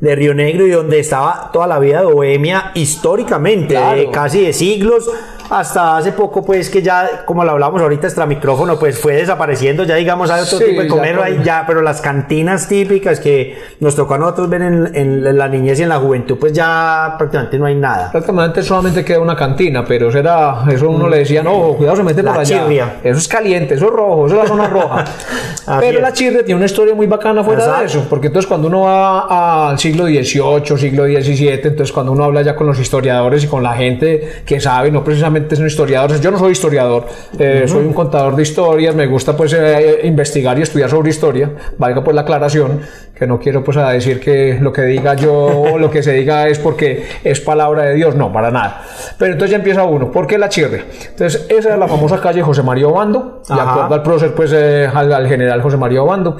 [0.00, 3.76] de Río Negro y donde estaba toda la vida de Bohemia históricamente,
[4.12, 5.08] casi de siglos
[5.50, 9.84] hasta hace poco, pues que ya, como lo hablamos ahorita, extra micrófono, pues fue desapareciendo,
[9.84, 13.94] ya digamos, hay otro tipo de comer ahí ya, pero las cantinas típicas que nos
[13.96, 17.66] tocó a nosotros ver en, la niñez y en la juventud, pues ya prácticamente no
[17.66, 18.10] hay nada.
[18.10, 22.02] Prácticamente solamente queda una cantina, pero eso era, eso uno le decía, no, cuidado, se
[22.02, 22.98] mete por allá.
[23.02, 25.04] Eso es caliente, eso es rojo, eso es la zona roja.
[25.80, 28.82] pero la chirria tiene una historia muy bacana fuera de eso, porque entonces cuando uno
[28.82, 33.46] va al siglo XVIII, siglo XVII, entonces cuando uno habla ya con los historiadores y
[33.46, 36.20] con la gente que sabe, no precisamente es un historiador.
[36.20, 37.06] Yo no soy historiador,
[37.38, 41.50] eh, soy un contador de historias, me gusta pues eh, investigar y estudiar sobre historia,
[41.78, 42.80] valga pues la aclaración,
[43.14, 46.12] que no quiero pues a decir que lo que diga yo o lo que se
[46.12, 48.82] diga es porque es palabra de Dios, no, para nada.
[49.18, 50.84] Pero entonces ya empieza uno, ¿por qué la chirria?
[51.10, 54.88] Entonces esa es la famosa calle José María Obando, y acuerdo al prócer pues eh,
[54.92, 56.38] al, general José María Obando.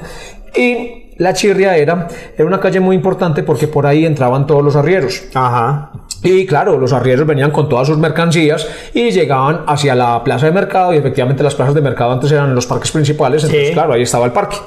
[0.55, 4.75] Y la Chirria era, era una calle muy importante porque por ahí entraban todos los
[4.75, 5.23] arrieros.
[5.33, 5.91] Ajá.
[6.23, 10.53] Y claro, los arrieros venían con todas sus mercancías y llegaban hacia la plaza de
[10.53, 14.03] mercado y efectivamente las plazas de mercado antes eran los parques principales, entonces claro, ahí
[14.03, 14.57] estaba el parque.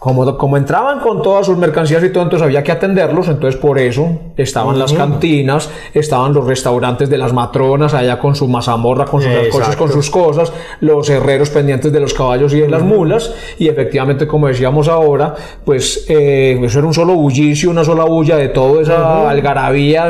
[0.00, 3.78] Como, como entraban con todas sus mercancías y todo, entonces había que atenderlos, entonces por
[3.78, 9.20] eso estaban las cantinas, estaban los restaurantes de las matronas allá con su mazamorra, con
[9.20, 13.34] sus cosas, con sus cosas, los herreros pendientes de los caballos y de las mulas,
[13.58, 15.34] y efectivamente, como decíamos ahora,
[15.66, 20.08] pues eh, eso era un solo bullicio, una sola bulla de toda esa algarabía,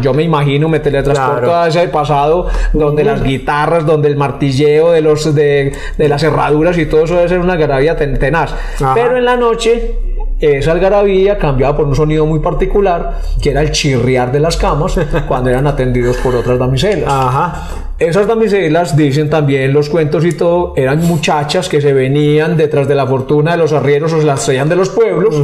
[0.00, 5.00] yo me imagino, me teletransporto a ese pasado, donde las guitarras, donde el martilleo de,
[5.00, 8.54] los, de, de las herraduras y todo eso debe ser una algarabía tenaz.
[8.94, 13.70] Pero en la noche esa algarabía cambiaba por un sonido muy particular, que era el
[13.70, 17.08] chirriar de las camas cuando eran atendidos por otras damiselas.
[17.08, 17.91] Ajá.
[18.08, 22.94] Esas damiselas, dicen también los cuentos y todo, eran muchachas que se venían detrás de
[22.94, 25.34] la fortuna de los arrieros o se las traían de los pueblos,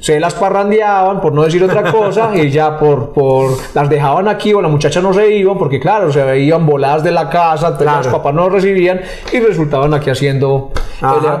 [0.00, 4.52] se las parrandeaban, por no decir otra cosa, y ya por, por las dejaban aquí
[4.52, 8.08] o la muchacha no se iban, porque claro, se veían voladas de la casa, los
[8.08, 9.00] papás no recibían
[9.32, 10.70] y resultaban aquí haciendo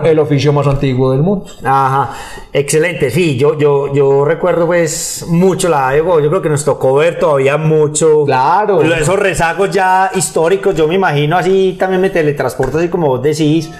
[0.02, 1.46] el, el, oficio más antiguo del mundo.
[1.64, 2.10] Ajá,
[2.52, 7.18] excelente, sí, yo, yo, yo recuerdo pues mucho la yo creo que nos tocó ver
[7.18, 8.24] todavía mucho.
[8.24, 8.82] Claro.
[8.82, 13.70] Esos rezagos ya históricos yo me imagino así, también me teletransporto así como vos decís,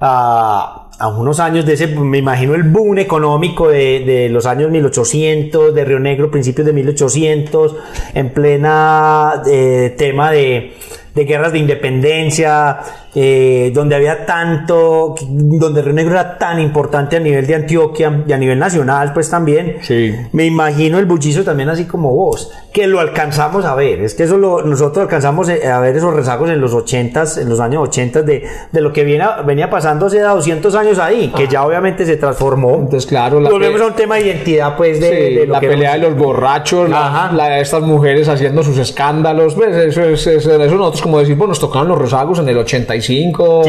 [0.00, 4.70] a, a unos años de ese, me imagino el boom económico de, de, los años
[4.70, 7.76] 1800, de Río Negro, principios de 1800,
[8.14, 10.74] en plena eh, tema de,
[11.14, 12.80] de guerras de independencia,
[13.14, 18.32] eh, donde había tanto, donde Río Negro era tan importante a nivel de Antioquia y
[18.32, 19.76] a nivel nacional, pues también.
[19.82, 20.14] Sí.
[20.32, 24.00] Me imagino el bullizo también así como vos, que lo alcanzamos a ver.
[24.00, 27.48] Es que eso lo, nosotros alcanzamos eh, a ver esos rezagos en los 80 en
[27.48, 31.46] los años 80 de, de lo que viene, venía pasando hace 200 años ahí, que
[31.48, 32.76] ya obviamente se transformó.
[32.76, 36.88] Entonces, claro, volvemos a un tema de identidad, pues, de, la pelea de los borrachos,
[36.88, 41.50] la, de estas mujeres haciendo sus escándalos, pues, eso, es, eso, nosotros como decir, bueno,
[41.50, 43.01] nos tocaban los rezagos en el 85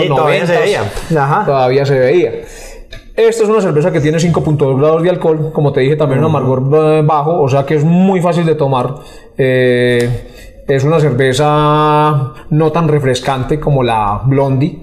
[0.07, 0.91] todavía se veía.
[1.45, 2.31] Todavía se veía.
[3.15, 6.25] Esta es una cerveza que tiene 5.2 grados de alcohol, como te dije, también un
[6.25, 8.95] amargor eh, bajo, o sea que es muy fácil de tomar.
[9.37, 14.79] Eh, es una cerveza no tan refrescante como la Blondie,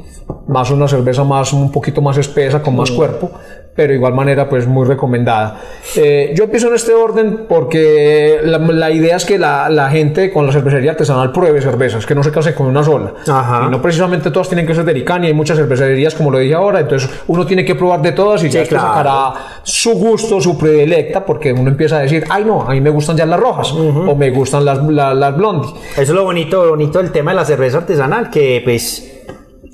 [0.46, 3.32] más una cerveza más un poquito más espesa, con más cuerpo
[3.80, 5.58] pero de igual manera pues muy recomendada.
[5.96, 10.46] Eh, yo empiezo en este orden porque la, idea es que la, la, gente con
[10.46, 13.14] la cervecería artesanal pruebe cervezas, que no se case con una sola.
[13.26, 16.52] Y no precisamente todas tienen que ser de Icani, hay muchas cervecerías como lo dije
[16.52, 21.24] ahora, entonces uno tiene que probar de todas y ya sacará su gusto, su predilecta,
[21.24, 24.14] porque uno empieza a decir, ay no, a mí me gustan ya las rojas o
[24.14, 25.72] me gustan las, las, blondies.
[25.92, 29.22] Eso es lo bonito, bonito del tema de la cerveza artesanal, que pues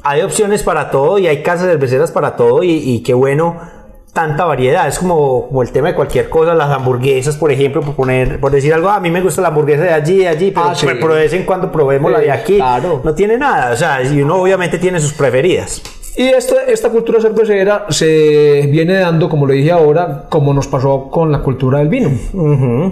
[0.05, 3.75] hay opciones para todo y hay casas cerveceras para todo y, y qué bueno
[4.17, 4.89] tanta variedad.
[4.89, 8.51] Es como, como, el tema de cualquier cosa, las hamburguesas, por ejemplo, por poner, por
[8.51, 11.15] decir algo, ah, a mí me gusta la hamburguesa de allí, de allí, pero, ah,
[11.15, 12.59] de vez en cuando probemos la de aquí.
[13.05, 15.83] No tiene nada, o sea, y uno obviamente tiene sus preferidas.
[16.19, 21.11] Y esta, esta cultura cervecera se viene dando, como le dije ahora, como nos pasó
[21.11, 22.09] con la cultura del vino.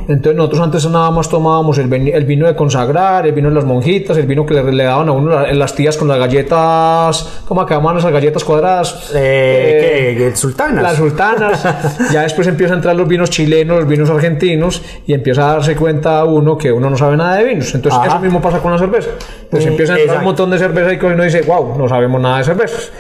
[0.09, 3.65] Entonces nosotros antes nada más tomábamos el, el vino de consagrar, el vino de las
[3.65, 7.43] monjitas, el vino que le, le daban a uno la- las tías con las galletas,
[7.49, 9.11] ¿cómo que llaman esas galletas cuadradas?
[9.15, 10.37] Eh, ¿qué?
[10.37, 10.83] ¿Sultanas?
[10.83, 11.67] Las sultanas.
[12.13, 15.77] ya después empiezan a entrar los vinos chilenos, los vinos argentinos y empieza a darse
[15.77, 17.75] cuenta uno que uno no sabe nada de vinos.
[17.75, 18.09] Entonces Ajá.
[18.09, 19.09] eso mismo pasa con la cerveza.
[19.45, 22.21] Entonces Mm, empieza a entrar un montón de cerveza y uno dice, wow, no sabemos
[22.21, 22.93] nada de cervezas.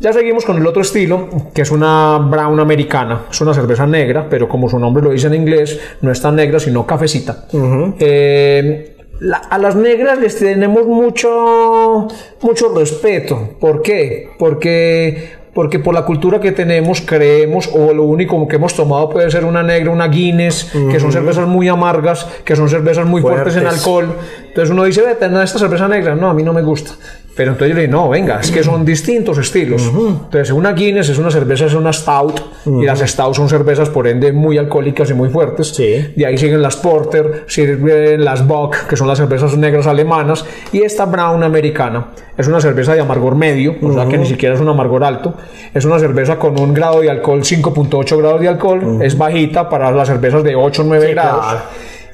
[0.00, 3.26] Ya seguimos con el otro estilo, que es una brown americana.
[3.30, 6.36] Es una cerveza negra, pero como su nombre lo dice en inglés, no es tan
[6.36, 7.44] negra, sino cafecita.
[7.98, 12.08] Eh, la- a las negras les tenemos mucho,
[12.40, 13.50] mucho respeto.
[13.60, 14.30] ¿Por qué?
[14.38, 19.30] Porque, porque por la cultura que tenemos creemos, o lo único que hemos tomado puede
[19.30, 23.54] ser una negra, una Guinness, que son cervezas muy amargas, que son cervezas muy fuertes,
[23.56, 23.80] en Fuertes.
[23.80, 24.14] alcohol.
[24.48, 26.92] Entonces uno dice, vete, esta cerveza negra, no, a mí no me gusta.
[27.40, 29.80] Pero entonces yo le digo, no, venga, es que son distintos estilos.
[29.82, 34.06] Entonces una Guinness es una cerveza, es una Stout, y las Stout son cervezas por
[34.06, 35.68] ende muy alcohólicas y muy fuertes.
[35.68, 36.12] Sí.
[36.14, 40.82] De ahí siguen las Porter, siguen las Bock, que son las cervezas negras alemanas, y
[40.82, 44.60] esta Brown americana es una cerveza de amargor medio, o sea que ni siquiera es
[44.60, 45.32] un amargor alto.
[45.72, 49.90] Es una cerveza con un grado de alcohol, 5.8 grados de alcohol, es bajita para
[49.92, 51.40] las cervezas de 8 o 9 Sí, grados.
[51.42, 51.60] claro.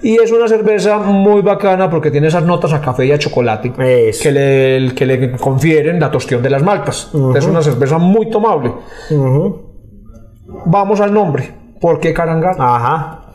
[0.07, 3.73] Y es una cerveza muy bacana porque tiene esas notas a café y a chocolate
[3.77, 4.23] Eso.
[4.23, 7.11] que le, que le confieren la tostión de las maltas.
[7.35, 8.73] Es una cerveza muy tomable.
[10.65, 11.53] Vamos al nombre.
[11.81, 12.55] ¿Por qué Carangal?
[12.57, 13.26] Ajá.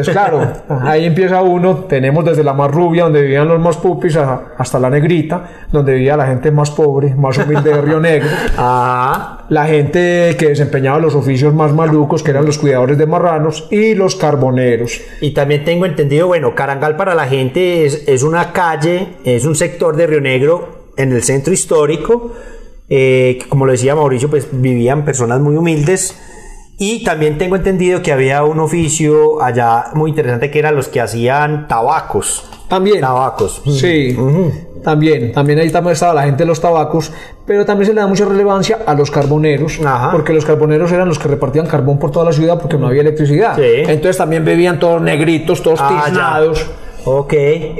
[0.00, 0.46] Entonces, claro,
[0.82, 1.84] ahí empieza uno.
[1.88, 6.16] Tenemos desde la más rubia, donde vivían los más pupis, hasta la negrita, donde vivía
[6.16, 8.28] la gente más pobre, más humilde de Río Negro.
[8.56, 9.32] Ajá.
[9.48, 13.94] La gente que desempeñaba los oficios más malucos, que eran los cuidadores de marranos y
[13.94, 15.00] los carboneros.
[15.20, 19.54] Y también tengo entendido, bueno, Carangal para la gente es, es una calle, es un
[19.54, 22.32] sector de Río Negro en el centro histórico,
[22.88, 26.16] eh, que como lo decía Mauricio, pues vivían personas muy humildes.
[26.78, 31.00] Y también tengo entendido que había un oficio allá muy interesante que eran los que
[31.00, 32.44] hacían tabacos.
[32.68, 33.00] También.
[33.00, 33.62] Tabacos.
[33.64, 34.14] Sí,
[34.84, 37.12] también, también ahí también estaba la gente de los tabacos,
[37.46, 40.10] pero también se le da mucha relevancia a los carboneros, Ajá.
[40.12, 43.00] porque los carboneros eran los que repartían carbón por toda la ciudad porque no había
[43.00, 43.56] electricidad.
[43.56, 43.62] Sí.
[43.64, 46.40] Entonces también bebían todos negritos, todos Ah, ya.
[47.08, 47.34] Ok.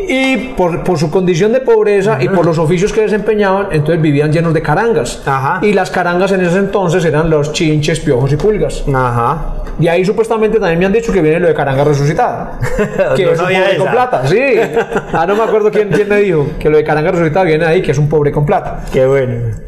[0.08, 4.32] Y por, por su condición de pobreza y por los oficios que desempeñaban, entonces vivían
[4.32, 5.22] llenos de carangas.
[5.26, 5.58] Ajá.
[5.66, 8.84] Y las carangas en ese entonces eran los chinches, piojos y pulgas.
[8.88, 9.64] Ajá.
[9.80, 12.58] Y ahí supuestamente también me han dicho que viene lo de caranga resucitada.
[13.16, 14.38] que No es un pobre con plata, sí.
[15.12, 17.82] Ah, no me acuerdo quién, quién me dijo que lo de caranga resucitada viene ahí,
[17.82, 18.84] que es un pobre con plata.
[18.92, 19.65] Qué bueno.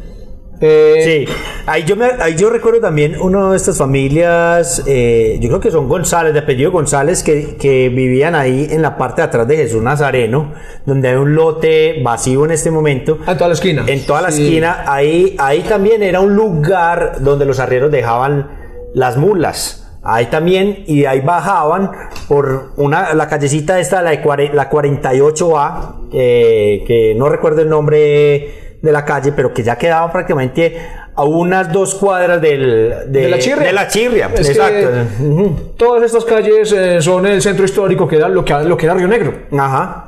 [0.60, 1.34] Eh, Sí,
[1.66, 5.70] ahí yo, me, ahí yo recuerdo también una de estas familias, eh, yo creo que
[5.70, 9.56] son González, de apellido González, que, que vivían ahí en la parte de atrás de
[9.56, 10.52] Jesús Nazareno,
[10.84, 13.18] donde hay un lote vacío en este momento.
[13.26, 13.84] En toda la esquina.
[13.86, 14.44] En toda la Sí.
[14.44, 18.50] esquina, ahí, ahí también era un lugar donde los arrieros dejaban
[18.94, 19.84] las mulas.
[20.02, 21.90] Ahí también, y ahí bajaban
[22.28, 28.67] por una, la callecita esta, la, de la 48A, eh, que no recuerdo el nombre
[28.80, 30.76] de la calle, pero que ya quedaba prácticamente
[31.14, 33.66] a unas dos cuadras del, de, De la Chirria.
[33.66, 34.88] de la Chirria, Es que exacto.
[35.76, 38.94] Todas estas calles eh, son el centro histórico que era lo que, lo que era
[38.94, 39.34] Río Negro.
[39.52, 40.04] Ajá.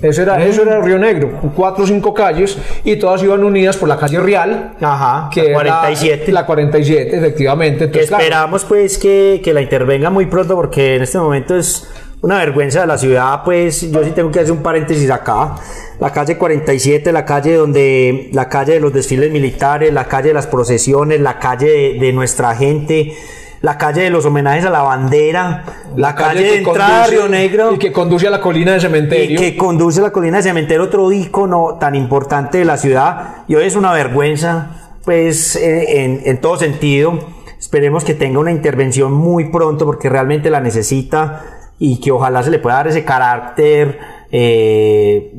[0.00, 3.86] Eso era, eso era Río Negro, cuatro o cinco calles y todas iban unidas por
[3.86, 5.28] la calle Real, Ajá.
[5.30, 6.32] que la era 47.
[6.32, 7.90] La 47, efectivamente.
[7.90, 11.86] Claro, esperamos pues que, que la intervenga muy pronto porque en este momento es
[12.22, 15.56] una vergüenza de la ciudad, pues yo sí tengo que hacer un paréntesis acá.
[15.98, 20.34] La calle 47, la calle donde la calle de los desfiles militares, la calle de
[20.34, 23.14] las procesiones, la calle de, de nuestra gente,
[23.62, 25.64] la calle de los homenajes a la bandera,
[25.96, 28.80] la, calle, de entrada a Río Negro Y que conduce a la colina de y
[28.80, 29.38] cementerio.
[29.38, 33.44] que conduce a la colina de cementerio, otro ícono tan importante de la ciudad.
[33.48, 37.18] Y hoy es una vergüenza, pues, eh, en, en todo sentido.
[37.58, 42.50] Esperemos que tenga una intervención muy pronto porque realmente la necesita y que ojalá se
[42.50, 43.98] le pueda dar ese carácter
[44.30, 45.32] eh,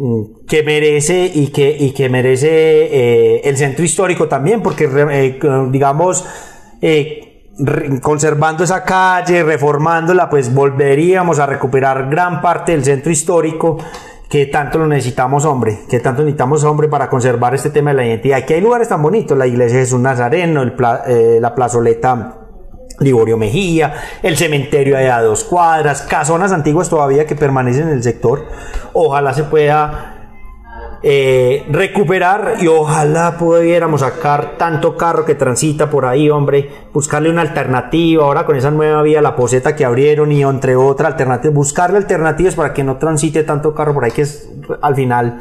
[0.47, 6.25] que merece y que, y que merece eh, el centro histórico también, porque eh, digamos,
[8.01, 13.77] conservando esa calle, reformándola, pues volveríamos a recuperar gran parte del centro histórico
[14.27, 18.05] que tanto lo necesitamos, hombre, que tanto necesitamos, hombre, para conservar este tema de la
[18.07, 18.39] identidad.
[18.39, 22.40] Aquí hay lugares tan bonitos, la iglesia de Jesús Nazareno, la plazoleta
[22.99, 28.03] Liborio Mejía, el cementerio de a dos cuadras, casonas antiguas todavía que permanecen en el
[28.03, 28.45] sector.
[28.93, 30.21] Ojalá se pueda
[31.03, 37.41] eh, recuperar y ojalá pudiéramos sacar tanto carro que transita por ahí, hombre, buscarle una
[37.41, 41.97] alternativa ahora con esa nueva vía, la poseta que abrieron y entre otras alternativas, buscarle
[41.97, 44.47] alternativas para que no transite tanto carro por ahí, que es
[44.81, 45.39] al final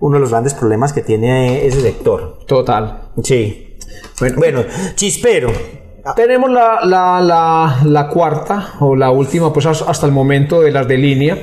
[0.00, 2.38] uno de los grandes problemas que tiene ese sector.
[2.46, 3.10] Total.
[3.22, 3.76] Sí.
[4.18, 4.64] Bueno, bueno
[4.94, 5.52] chispero.
[6.16, 10.72] Tenemos la, la, la, la cuarta o la última, pues as- hasta el momento de
[10.72, 11.38] las de línea.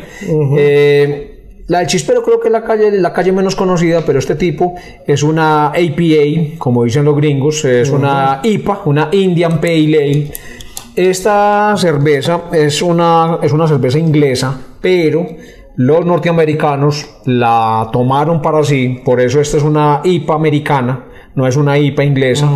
[0.57, 1.35] Eh,
[1.67, 4.75] la del Chispero creo que es la calle, la calle menos conocida, pero este tipo
[5.05, 10.31] es una APA, como dicen los gringos, es una IPA, una Indian Pale Ale.
[10.95, 15.25] Esta cerveza es una, es una cerveza inglesa, pero
[15.77, 21.05] los norteamericanos la tomaron para sí, por eso esta es una IPA americana,
[21.35, 22.49] no es una IPA inglesa,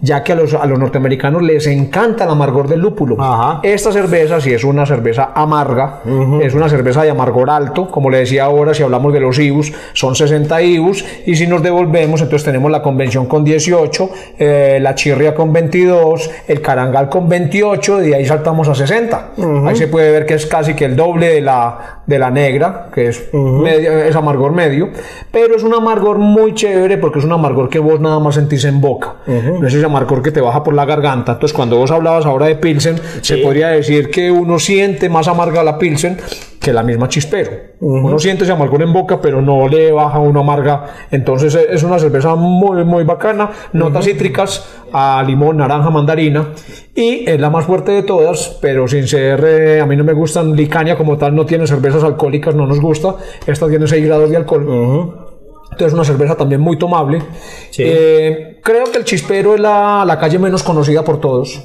[0.00, 3.16] ya que a los, a los norteamericanos les encanta el amargor del lúpulo.
[3.62, 6.00] Esta cerveza sí es una cerveza amarga,
[6.40, 9.72] es una cerveza de amargor alto, como le decía ahora, si hablamos de los IBUs,
[9.92, 14.94] son 60 IBUs, y si nos devolvemos, entonces tenemos la convención con 18, eh, la
[14.94, 19.30] chirria con 22, el carangal con 28, de ahí saltamos a 60.
[19.66, 22.88] Ahí se puede ver que es casi que el doble de la, de la negra,
[22.94, 24.88] que es, medio- es amargor medio,
[25.30, 28.64] pero es un amargor muy chévere porque es un amargor que vos nada más sentís
[28.64, 29.16] en boca.
[29.26, 31.32] No es ese amargor que te baja por la garganta.
[31.32, 35.62] Entonces, cuando vos hablabas ahora de Pilsen, se podría decir que uno siente más amarga
[35.62, 36.18] la Pilsen
[36.60, 37.50] que la misma chispero.
[37.80, 40.84] Uno siente ese amargor en boca, pero no le baja a uno amarga.
[41.10, 43.50] Entonces, eh, es una cerveza muy, muy bacana.
[43.72, 46.48] Notas cítricas a limón, naranja, mandarina.
[46.94, 49.42] Y es la más fuerte de todas, pero sin ser.
[49.42, 50.54] eh, a mí no me gustan.
[50.54, 53.14] Licania como tal no tiene cervezas alcohólicas, no nos gusta.
[53.46, 55.29] Esta tiene 6 grados de alcohol.
[55.70, 57.22] Entonces, una cerveza también muy tomable.
[57.70, 57.82] Sí.
[57.86, 61.60] Eh, creo que el chispero es la, la calle menos conocida por todos.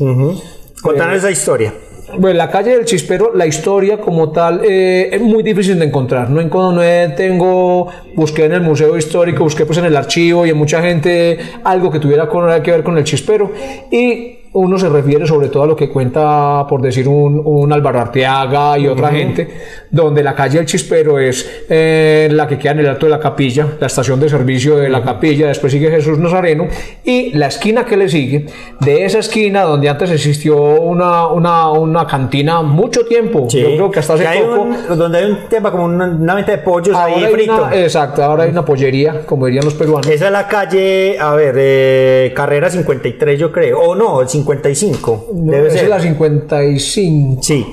[0.82, 1.74] Contanos esa historia.
[2.18, 6.30] Bueno, la calle del Chispero, la historia como tal, eh, es muy difícil de encontrar.
[6.30, 6.82] No, no
[7.16, 11.40] tengo, busqué en el museo histórico, busqué pues en el archivo y en mucha gente
[11.64, 12.30] algo que tuviera
[12.62, 13.52] que ver con el Chispero.
[13.92, 18.00] Y uno se refiere sobre todo a lo que cuenta, por decir, un, un Álvaro
[18.00, 19.48] Arteaga y otra gente,
[19.92, 23.20] donde la calle del Chispero es eh, la que queda en el alto de la
[23.20, 26.68] capilla, la estación de servicio de la capilla, después sigue Jesús Nazareno,
[27.04, 28.46] y la esquina que le sigue,
[28.80, 34.00] de esa esquina donde antes existió una, una, una cantina mucho tiempo, yo creo que
[34.00, 34.62] hasta hace Que hay poco.
[34.62, 37.54] un- donde hay un tema como una, una venta de pollos ahí frito.
[37.56, 40.08] una, exacto, ahora hay una pollería, como dirían los peruanos.
[40.08, 43.80] Esa es la calle, a ver, eh, carrera 53 yo creo.
[43.82, 45.28] O no, el 55.
[45.34, 45.84] No, debe ser.
[45.84, 47.42] es la 55.
[47.44, 47.66] Sí.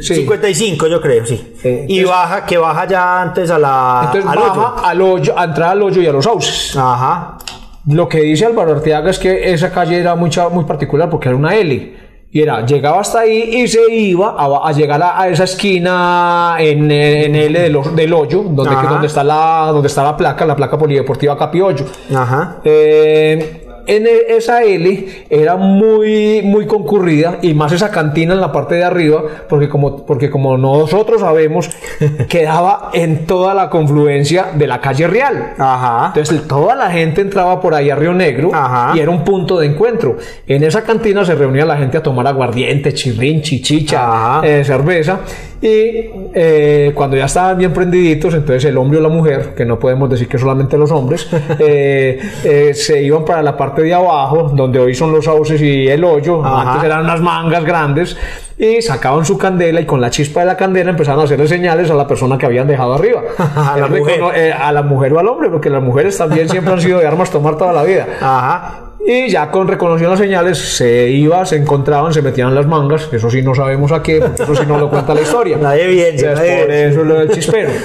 [0.00, 0.14] Sí.
[0.16, 1.54] 55 yo creo, sí.
[1.62, 4.00] Eh, y entonces- baja, que baja ya antes a la...
[4.06, 4.84] Entonces al baja hoyo.
[4.84, 6.76] al hoyo, a entrar al hoyo y a los sauces.
[6.76, 7.38] Ajá.
[7.86, 11.28] Lo que dice Álvaro Arteaga es que esa calle era muy, cha- muy particular porque
[11.28, 11.96] era una L.
[12.30, 16.56] Y era, llegaba hasta ahí y se iba a, a llegar a, a esa esquina
[16.58, 20.44] en, en L del, del hoyo, donde, que- donde, está la, donde está la placa,
[20.44, 21.86] la placa polideportiva Capiollo.
[22.14, 22.56] Ajá.
[22.64, 28.52] Eh, en e- esa L era muy, muy concurrida y más esa cantina en la
[28.52, 31.68] parte de arriba, porque como, porque como nosotros sabemos,
[32.28, 35.54] quedaba en toda la confluencia de la calle Real.
[35.58, 36.08] Ajá.
[36.08, 38.92] Entonces toda la gente entraba por ahí a Río Negro Ajá.
[38.94, 40.18] y era un punto de encuentro.
[40.46, 45.20] En esa cantina se reunía la gente a tomar aguardiente, chirrín, chichicha, eh, cerveza.
[45.60, 49.78] Y eh, cuando ya estaban bien prendiditos, entonces el hombre o la mujer, que no
[49.78, 51.28] podemos decir que solamente los hombres,
[51.58, 55.88] eh, eh, se iban para la parte de abajo, donde hoy son los sauces y
[55.88, 56.44] el hoyo.
[56.44, 56.72] Ajá.
[56.74, 58.16] Antes eran unas mangas grandes.
[58.60, 61.88] Y sacaban su candela y con la chispa de la candela empezaban a hacerle señales
[61.90, 63.22] a la persona que habían dejado arriba.
[63.38, 64.20] A la recono- mujer.
[64.34, 67.06] eh, a la mujer o al hombre, porque las mujeres también siempre han sido de
[67.06, 68.06] armas tomar toda la vida.
[68.20, 68.80] Ajá.
[69.06, 73.08] Y ya con reconociendo las señales, se iba, se encontraban, se metían las mangas.
[73.12, 75.56] Eso sí no sabemos a qué, eso sí no lo cuenta la historia.
[75.60, 77.70] Nadie nadie por eso es lo del chispero.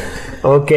[0.45, 0.71] Ok.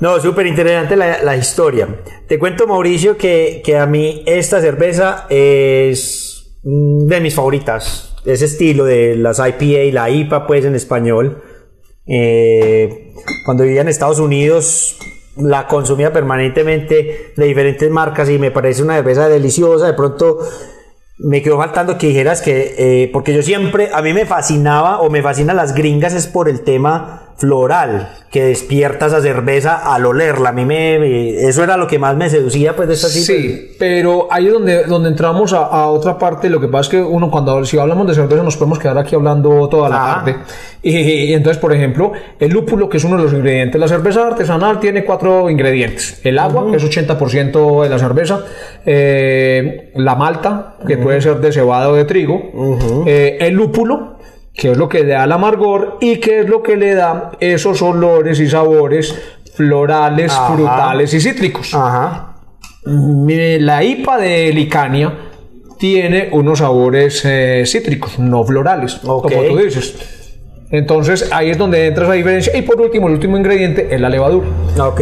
[0.00, 1.88] No, súper interesante la, la historia.
[2.28, 8.14] Te cuento, Mauricio, que, que a mí esta cerveza es de mis favoritas.
[8.24, 11.42] Ese estilo de las IPA y la IPA, pues en español.
[12.06, 13.12] Eh,
[13.44, 14.96] cuando vivía en Estados Unidos,
[15.42, 19.86] la consumía permanentemente de diferentes marcas y me parece una cerveza deliciosa.
[19.86, 20.38] De pronto
[21.18, 25.10] me quedó faltando que dijeras que, eh, porque yo siempre, a mí me fascinaba o
[25.10, 30.50] me fascinan las gringas es por el tema floral que despierta esa cerveza al olerla.
[30.50, 33.08] A mí me, me- eso era lo que más me seducía pues de esta.
[33.08, 36.48] Sí, pero ahí es donde, donde entramos a, a otra parte.
[36.48, 39.16] Lo que pasa es que uno, cuando si hablamos de cerveza, nos podemos quedar aquí
[39.16, 40.14] hablando toda la Ajá.
[40.24, 40.36] tarde.
[40.82, 43.88] Y, y entonces, por ejemplo, el lúpulo, que es uno de los ingredientes de la
[43.88, 48.44] cerveza artesanal, tiene cuatro ingredientes: el agua, que es 80% de la cerveza,
[48.86, 52.40] eh, la malta, que puede ser de cebada o de trigo,
[53.06, 54.18] eh, el lúpulo,
[54.54, 57.32] que es lo que le da el amargor y que es lo que le da
[57.40, 59.14] esos olores y sabores
[59.54, 60.54] florales, Ajá.
[60.54, 61.74] frutales y cítricos.
[61.74, 62.36] Ajá.
[62.84, 65.14] La IPA de Licania
[65.78, 70.19] tiene unos sabores eh, cítricos, no florales, como tú dices.
[70.70, 72.56] Entonces ahí es donde entra esa diferencia.
[72.56, 74.46] Y por último, el último ingrediente es la levadura.
[74.78, 75.00] Ok.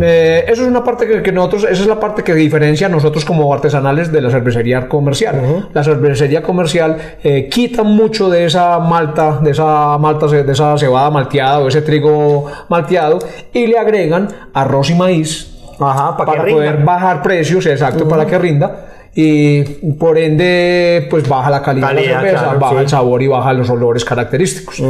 [0.00, 2.90] Eh, eso es una parte que, que nosotros, esa es la parte que diferencia a
[2.90, 5.68] nosotros como artesanales de la cervecería comercial.
[5.72, 11.10] La cervecería comercial eh, quita mucho de esa malta, de esa malta, de esa cebada
[11.10, 13.20] malteada o ese trigo malteado
[13.52, 18.38] y le agregan arroz y maíz Ajá, para, para poder bajar precios, exacto, para que
[18.38, 18.93] rinda.
[19.14, 19.62] Y
[19.92, 22.80] por ende, pues baja la calidad, de Calidad, la cerveza, claro, baja sí.
[22.82, 24.82] el sabor y baja los olores característicos.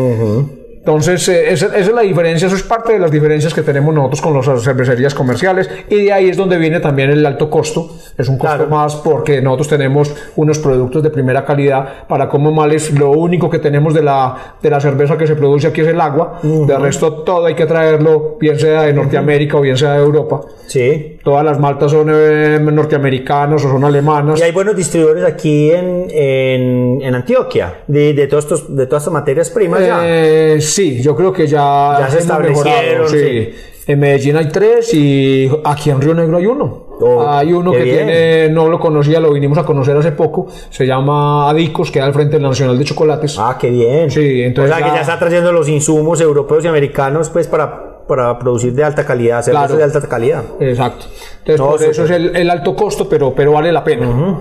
[0.84, 3.94] Entonces, eh, esa, esa es la diferencia, eso es parte de las diferencias que tenemos
[3.94, 7.90] nosotros con las cervecerías comerciales y de ahí es donde viene también el alto costo,
[8.18, 8.70] es un costo Claro.
[8.70, 13.60] más porque nosotros tenemos unos productos de primera calidad, para como males lo único que
[13.60, 17.14] tenemos de la, de la cerveza que se produce aquí es el agua, de resto
[17.22, 20.42] todo hay que traerlo, bien sea de Norteamérica o bien sea de Europa.
[20.66, 21.13] Sí.
[21.24, 24.38] Todas las maltas son eh, norteamericanas o son alemanas.
[24.38, 29.02] Y hay buenos distribuidores aquí en, en, en Antioquia de, de, todos estos, de todas
[29.04, 30.00] estas materias primas ya.
[30.04, 33.54] Eh, sí, yo creo que ya, Ya se establecieron, sí.
[33.86, 36.84] En Medellín hay tres y aquí en Río Negro hay uno.
[37.00, 37.96] Oh, hay uno que bien.
[38.06, 40.46] tiene, no lo conocía, lo vinimos a conocer hace poco.
[40.70, 43.36] Se llama Adicos, queda al frente del Nacional de Chocolates.
[43.38, 44.10] Ah, qué bien.
[44.10, 47.46] Sí, entonces O sea, que ya- ya está trayendo los insumos europeos y americanos pues
[47.46, 49.76] para, para producir de alta calidad, cervezas Claro.
[49.78, 50.44] de alta calidad.
[50.60, 51.06] Exacto.
[51.44, 54.40] Entonces, No, por eso es el, el alto costo, pero, pero vale la pena.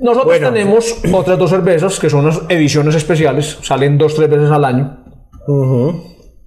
[0.00, 0.52] Nosotros Bueno.
[0.52, 4.98] tenemos otras dos cervezas que son las ediciones especiales, salen dos, tres veces al año.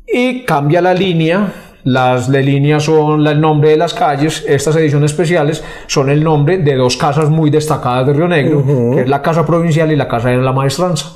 [0.07, 1.53] Y cambia la línea.
[1.83, 4.45] Las de línea son la- el nombre de las calles.
[4.47, 8.63] Estas ediciones especiales son el nombre de dos casas muy destacadas de Río Negro,
[8.93, 11.09] que es la Casa Provincial y la Casa de la Maestranza.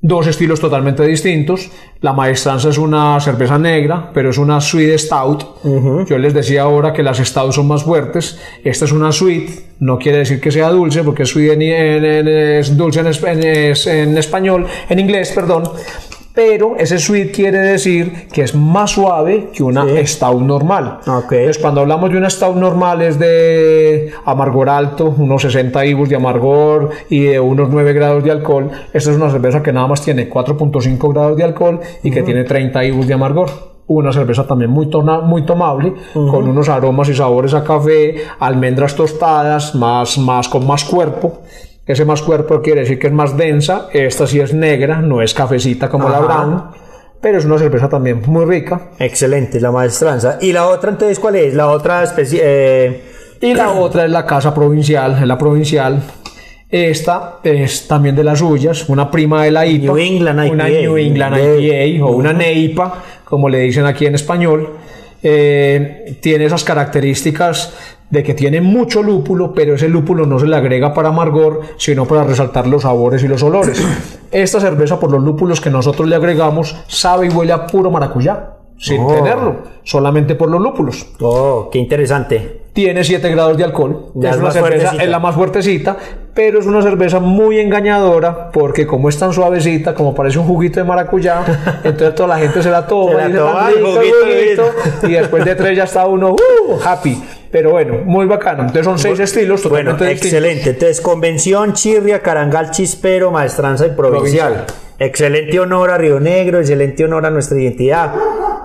[0.00, 1.70] Dos estilos totalmente distintos.
[2.02, 5.44] La Maestranza es una cerveza negra, pero es una sweet stout.
[6.08, 8.38] Yo les decía ahora que las stout son más fuertes.
[8.62, 9.50] Esta es una sweet.
[9.80, 14.66] No quiere decir que sea dulce, porque sweet en, en- en- es dulce en español,
[14.88, 15.64] en inglés, perdón.
[16.38, 20.06] Pero ese sweet quiere decir que es más suave que una Sí.
[20.06, 21.00] stout normal.
[21.04, 21.32] Ok.
[21.32, 26.14] Entonces, cuando hablamos de una stout normal es de amargor alto, unos 60 IBUs de
[26.14, 28.70] amargor y de unos 9 grados de alcohol.
[28.92, 32.44] Esta es una cerveza que nada más tiene 4.5 grados de alcohol y que tiene
[32.44, 33.50] 30 IBUs de amargor.
[33.88, 38.94] Una cerveza también muy, tona- muy tomable, con unos aromas y sabores a café, almendras
[38.94, 41.38] tostadas, más, más, con más cuerpo.
[41.88, 43.88] Ese más cuerpo quiere decir que es más densa.
[43.92, 46.64] Esta sí es negra, no es cafecita como la brown,
[47.20, 48.90] pero es una cerveza también muy rica.
[48.98, 50.38] Excelente, la maestranza.
[50.40, 51.54] ¿Y la otra entonces cuál es?
[51.54, 52.40] La otra especie...
[52.44, 53.02] eh,
[53.40, 56.02] Y la otra es la casa provincial, es la provincial.
[56.70, 59.86] Esta es también de las suyas, una prima de la IPA.
[59.86, 60.52] New England IPA.
[60.52, 64.74] Una New England IPA o una NEIPA, como le dicen aquí en español.
[65.22, 67.72] Eh, tiene esas características
[68.10, 72.06] de que tiene mucho lúpulo, pero ese lúpulo no se le agrega para amargor, sino
[72.06, 73.82] para resaltar los sabores y los olores.
[74.30, 78.54] Esta cerveza, por los lúpulos que nosotros le agregamos, sabe y huele a puro maracuyá,
[78.78, 79.08] sin Oh.
[79.12, 82.57] tenerlo, solamente por los lúpulos Oh, qué interesante.
[82.78, 84.12] Tiene 7 grados de alcohol.
[84.14, 85.02] Ya es, una cerveza, fuertecita.
[85.02, 85.96] es la más fuertecita,
[86.32, 90.78] pero es una cerveza muy engañadora porque como es tan suavecita, como parece un juguito
[90.78, 91.42] de maracuyá,
[91.82, 95.08] entonces toda la gente se la toma Se la y toma, "Tan rico, juguito, juguito",
[95.08, 97.20] y después de tres ya está uno "Uh, happy.
[97.50, 98.60] Pero bueno, muy bacano.
[98.60, 100.38] Entonces son seis estilos Bueno, totalmente distintos.
[100.48, 100.70] excelente.
[100.70, 104.66] Entonces, convención, chirria, carangal, chispero, maestranza y provincial.
[105.00, 108.12] Excelente honor a Río Negro, excelente honor a nuestra identidad.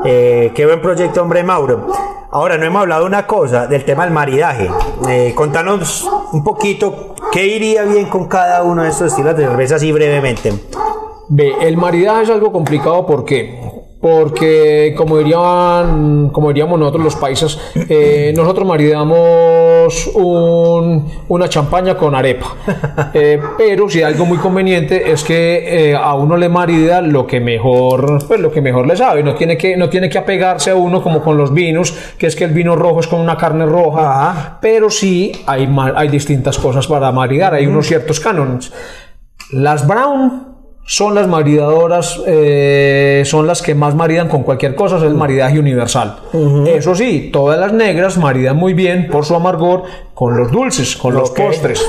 [0.06, 1.88] Eh, qué buen proyecto, hombre, Mauro.
[2.36, 4.68] Ahora, no hemos hablado una cosa, del tema del maridaje.
[5.08, 9.76] Eh, contanos un poquito qué iría bien con cada uno de estos estilos de cerveza,
[9.76, 10.52] así brevemente.
[11.30, 13.73] Ve, el maridaje es algo complicado porque
[14.04, 22.14] porque como dirían como diríamos nosotros los paisas eh, nosotros maridamos un- una champaña con
[22.14, 22.48] arepa.
[23.14, 27.40] Eh, pero si algo muy conveniente es que eh, a uno le marida lo que
[27.40, 29.24] mejor pues lo que mejor le sabe.
[29.24, 32.36] No tiene que no tiene que apegarse a uno como con los vinos que es
[32.36, 34.02] que el vino rojo es con una carne roja.
[34.32, 34.58] Ajá.
[34.62, 37.54] pero sí hay hay distintas cosas para maridar.
[37.54, 38.74] Hay unos ciertos cánones.
[39.52, 40.53] Las brown
[40.86, 45.60] son las maridadoras, eh, son las que más maridan con cualquier cosa, es el maridaje
[45.60, 46.18] universal.
[46.68, 51.14] Eso sí, todas las negras maridan muy bien por su amargor con los dulces, con
[51.14, 51.82] los postres.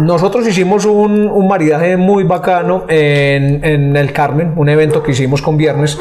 [0.00, 5.40] Nosotros hicimos un, un maridaje muy bacano en, en el Carmen, un evento que hicimos
[5.40, 5.98] con viernes,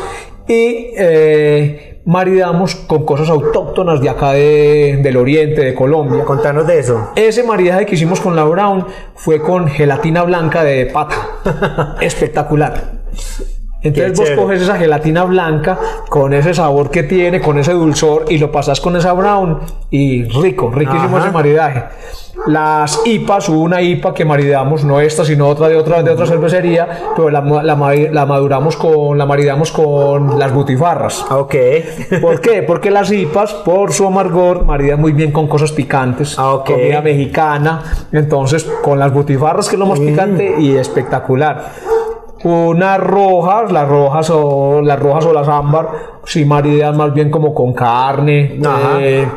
[0.47, 6.23] y eh, maridamos con cosas autóctonas de acá de- del oriente, de Colombia.
[6.23, 7.11] Contanos de eso.
[7.15, 8.85] Ese maridaje que hicimos con la Brown
[9.15, 11.95] fue con gelatina blanca de pata.
[12.01, 12.93] Espectacular.
[13.83, 14.41] Entonces Qué vos chévere.
[14.41, 15.77] coges esa gelatina blanca
[16.09, 19.59] con ese sabor que tiene, con ese dulzor y lo pasas con esa brown
[19.91, 21.25] y rico, riquísimo Ajá.
[21.27, 21.83] ese maridaje.
[22.45, 26.25] Las IPAs, hubo una IPA que maridamos, no esta, sino otra de otra, de otra
[26.27, 31.25] cervecería, pero la, la, la maduramos con, la maridamos con las butifarras.
[31.29, 31.55] Ah, Ok.
[32.21, 32.61] ¿Por qué?
[32.67, 36.65] Porque las IPAs, por su amargor, maridan muy bien con cosas picantes, Ah, ok.
[36.71, 39.89] comida mexicana, entonces con las butifarras que es lo Mm.
[39.89, 41.71] más picante y espectacular.
[42.47, 45.89] Unas rojas, las rojas o las rojas o las ámbar,
[46.25, 48.59] si maridan más bien como con carne.
[48.65, 49.01] Ajá.
[49.01, 49.27] eh,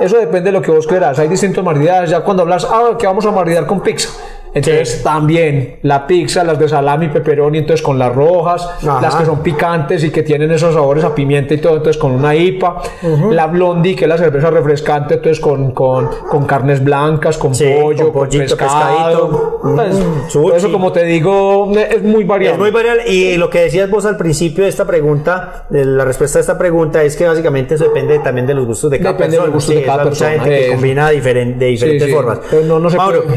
[0.00, 1.18] eso depende de lo que vos quieras.
[1.18, 2.10] Hay distintos maridajes.
[2.10, 4.08] Ya cuando hablas, ah, que vamos a maridar con pizza.
[4.54, 5.02] Entonces Sí.
[5.04, 9.00] también la pizza, las de salami, pepperoni, entonces con las rojas, Ajá.
[9.00, 12.12] las que son picantes y que tienen esos sabores a pimienta y todo, entonces con
[12.12, 12.82] una IPA,
[13.30, 17.64] la blondie, que es la cerveza refrescante, entonces con, con, con carnes blancas, con Sí,
[17.64, 18.88] pollo, con con, pollito, pescado.
[18.96, 19.60] pescadito.
[19.64, 22.52] Entonces, todo eso, como te digo, es muy variable.
[22.54, 23.10] Es muy variable.
[23.12, 26.56] Y lo que decías vos al principio de esta pregunta, de la respuesta a esta
[26.56, 29.46] pregunta, es que básicamente eso depende también de los gustos de cada Depende de persona.
[29.46, 32.12] los gustos de Sí, cada hay mucha gente que combina diferen- de diferentes sí.
[32.14, 32.38] formas.
[32.66, 33.36] No- no se Mauro, puede-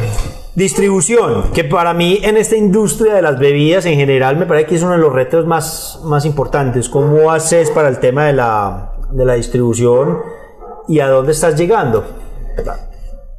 [0.57, 4.75] distribución, que para mí en esta industria de las bebidas en general me parece que
[4.75, 6.89] es uno de los retos más, más importantes.
[6.89, 10.17] ¿Cómo haces para el tema de la, de la distribución
[10.87, 12.03] y a dónde estás llegando?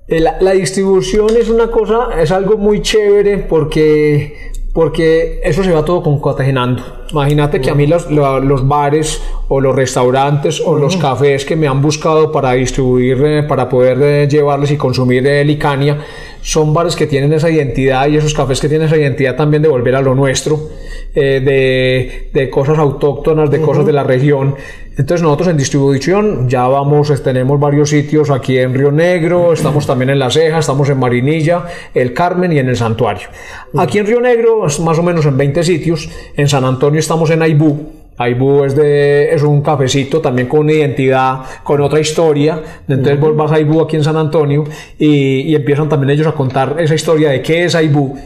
[0.07, 5.73] Eh, La, la distribución es una cosa, es algo muy chévere porque, porque eso se
[5.73, 6.85] va todo concatenando.
[7.11, 11.57] Imagínate que a mí los, lo- los bares o los restaurantes o los cafés que
[11.57, 15.99] me han buscado para distribuir, para poder eh, llevarles y consumir eh, licania,
[16.43, 19.69] son bares que tienen esa identidad y esos cafés que tienen esa identidad también de
[19.69, 20.69] volver a lo nuestro,
[21.15, 24.55] eh, de, de cosas autóctonas, de cosas de la región.
[24.99, 30.11] Entonces nosotros en distribución ya vamos, tenemos varios sitios aquí en Río Negro, estamos también
[30.11, 33.29] en La Ceja, estamos en Marinilla, El Carmen y en el Santuario.
[33.77, 37.31] Aquí en Río Negro es más o menos en 20 sitios, en San Antonio estamos
[37.31, 42.61] en Aibú, Aibú es, de, es un cafecito también con una identidad, con otra historia.
[42.89, 44.65] Entonces vos vas a Aibú aquí en San Antonio
[44.99, 48.17] y, y empiezan también ellos a contar esa historia de qué es Aibú.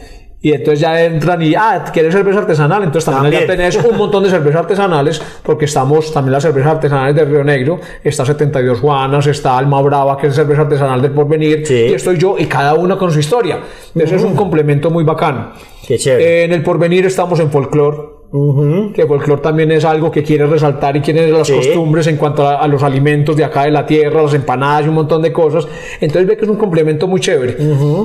[0.45, 2.83] Y entonces ya entran y, ah, ¿quieres cerveza artesanal?
[2.83, 3.71] Entonces también, También.
[3.71, 7.79] tenés un montón de cervezas artesanales, porque estamos también las cervezas artesanales de Río Negro,
[8.03, 11.85] está 72 Juanas, está Alma Brava, que es cerveza artesanal del Porvenir, Sí.
[11.91, 13.59] y estoy yo, y cada una con su historia.
[13.95, 15.53] Eso es un complemento muy bacano.
[15.87, 16.43] Qué chévere.
[16.43, 17.97] En el Porvenir estamos en folclore,
[18.93, 21.53] que folclore también es algo que quiere resaltar y quiere las Sí.
[21.53, 24.89] costumbres en cuanto a, a los alimentos de acá de la tierra, las empanadas y
[24.89, 25.67] un montón de cosas.
[26.01, 27.55] Entonces ve que es un complemento muy chévere.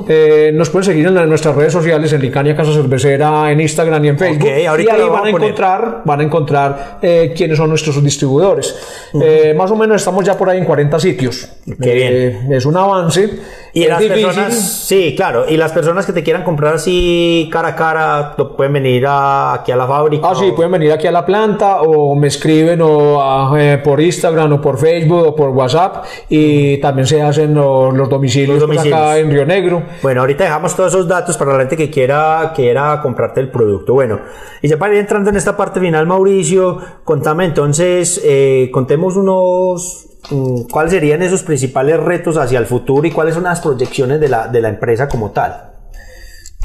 [0.07, 3.59] Eh, nos pueden seguir en, la- en nuestras redes sociales, en Licania Casa Cervecera, en
[3.59, 4.47] Instagram y en Facebook.
[4.47, 8.75] Ok, ahorita y ahí van a encontrar, van a encontrar eh, quiénes son nuestros distribuidores.
[9.19, 11.49] Eh, más o menos estamos ya por ahí en 40 sitios.
[11.81, 12.13] Qué bien.
[12.13, 13.29] Eh, es un avance.
[13.71, 14.25] Y las difícil.
[14.25, 14.53] personas,
[14.87, 18.73] sí, claro, y las personas que te quieran comprar así cara a cara, lo pueden
[18.73, 20.18] venir a- aquí a la fábrica.
[20.23, 23.99] Ah, sí, pueden venir aquí a la planta o me escriben o, ah, eh, por
[24.01, 28.67] Instagram o por Facebook o por WhatsApp y también se hacen los, los domicilios, Los
[28.67, 28.97] domicilios.
[28.97, 29.83] acá en Río Negro.
[30.01, 33.93] Bueno, ahorita dejamos todos esos datos para la gente que quiera, quiera comprarte el producto.
[33.93, 34.19] Bueno,
[34.61, 40.07] y ya para ir entrando en esta parte final, Mauricio, contame entonces, eh, contemos unos,
[40.31, 44.29] mm, cuáles serían esos principales retos hacia el futuro y cuáles son las proyecciones de
[44.29, 45.65] la, de la empresa como tal.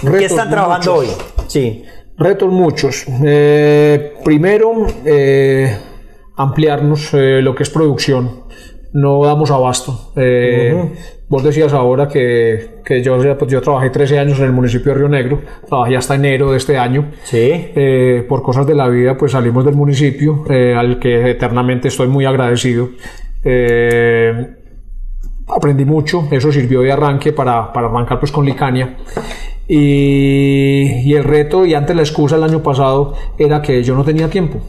[0.03, 1.17] ¿En qué están trabajando muchos.
[1.17, 1.45] hoy?
[1.47, 1.85] Sí.
[2.17, 3.05] Retos muchos.
[3.25, 5.77] Eh, primero, eh,
[6.37, 8.45] ampliarnos eh, lo que es producción.
[8.93, 10.13] No damos abasto.
[10.17, 10.93] Eh,
[11.27, 14.99] Vos decías ahora que, que yo, pues, yo trabajé 13 años en el municipio de
[14.99, 17.11] Río Negro, trabajé hasta enero de este año.
[17.25, 17.51] Sí.
[17.75, 22.09] Eh, por cosas de la vida, pues salimos del municipio, eh, al que eternamente estoy
[22.09, 22.91] muy agradecido.
[25.49, 28.97] Aprendí mucho, eso sirvió de arranque para, para arrancar pues con Licania.
[29.69, 34.05] Y, y el reto, y antes la excusa el año pasado, era que yo no
[34.05, 34.61] tenía tiempo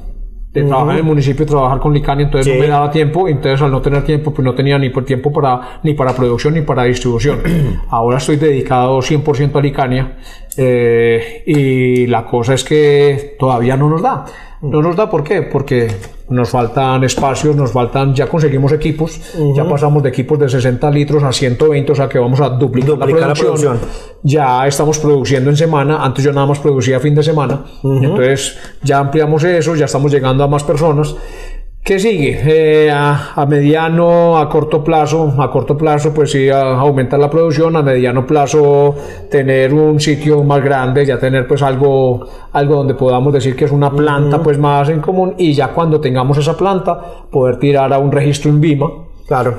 [0.54, 2.58] de trabajar en el municipio, trabajar con Licania, entonces Sí.
[2.58, 5.30] no me daba tiempo, entonces al no tener tiempo, pues no tenía ni por tiempo
[5.34, 7.40] para, ni para producción ni para distribución.
[7.90, 10.16] Ahora estoy dedicado 100% a Licania
[10.58, 14.26] eh, y la cosa es que todavía no nos da.
[14.62, 15.44] No nos da, ¿por qué?
[15.44, 15.88] Porque
[16.30, 19.20] nos faltan espacios, nos faltan, ya conseguimos equipos,
[19.56, 22.98] ya pasamos de equipos de 60 litros a 120, o sea que vamos a duplicar,
[22.98, 23.78] Duplicar la la, producción.
[23.78, 24.20] producción.
[24.24, 29.00] Ya estamos produciendo en semana, antes yo nada más producía fin de semana, entonces ya
[29.00, 31.16] ampliamos eso, ya estamos llegando a más personas.
[31.86, 32.40] ¿Qué sigue?
[32.44, 37.30] Eh, a, a mediano, a corto plazo, a corto plazo pues sí, a- aumentar la
[37.30, 38.96] producción, a mediano plazo
[39.30, 43.72] tener un sitio más grande, ya tener pues algo, algo donde podamos decir que es
[43.72, 48.00] una planta pues más en común y ya cuando tengamos esa planta poder tirar a
[48.00, 48.90] un registro en Vima
[49.28, 49.54] Claro.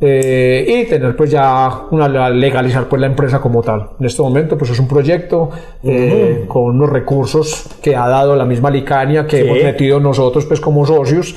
[0.00, 3.90] eh, y tener pues ya una legalizar pues la empresa como tal.
[4.00, 5.50] En este momento pues es un proyecto
[5.82, 10.58] eh, con unos recursos que ha dado la misma Licania que hemos metido nosotros pues
[10.60, 11.36] como socios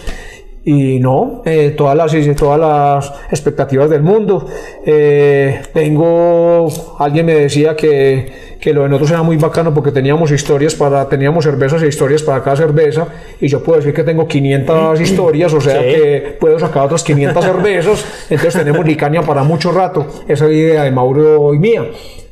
[0.65, 4.45] y no, eh, todas, las, todas las expectativas del mundo.
[4.85, 6.67] Eh, tengo,
[6.99, 11.07] alguien me decía que, que, lo de nosotros era muy bacano porque teníamos historias para,
[11.07, 13.07] teníamos cervezas e historias para cada cerveza
[13.39, 17.43] y yo puedo decir que tengo 500 historias, o sea que puedo sacar otras 500
[17.43, 20.05] cervezas, entonces tenemos Licania para mucho rato.
[20.27, 21.85] Esa es la idea de Mauro y mía.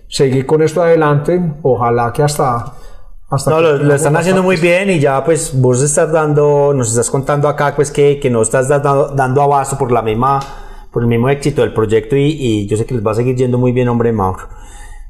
[0.09, 2.73] Seguir con esto adelante, ojalá que hasta
[3.30, 7.49] no, lo, están haciendo muy bien y ya pues vos estás dando, nos estás contando
[7.49, 10.39] acá pues que, que no estás dando, dando abasto por la misma,
[10.91, 13.36] por el mismo éxito del proyecto y, y, yo sé que les va a seguir
[13.36, 14.47] yendo muy bien, hombre Mauro.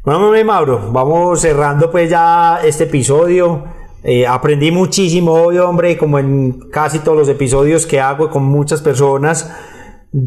[0.04, 3.66] Bueno, hombre Mauro, vamos cerrando pues ya este episodio.
[4.04, 8.82] Eh, aprendí muchísimo hoy, hombre, como en casi todos los episodios que hago con muchas
[8.82, 9.52] personas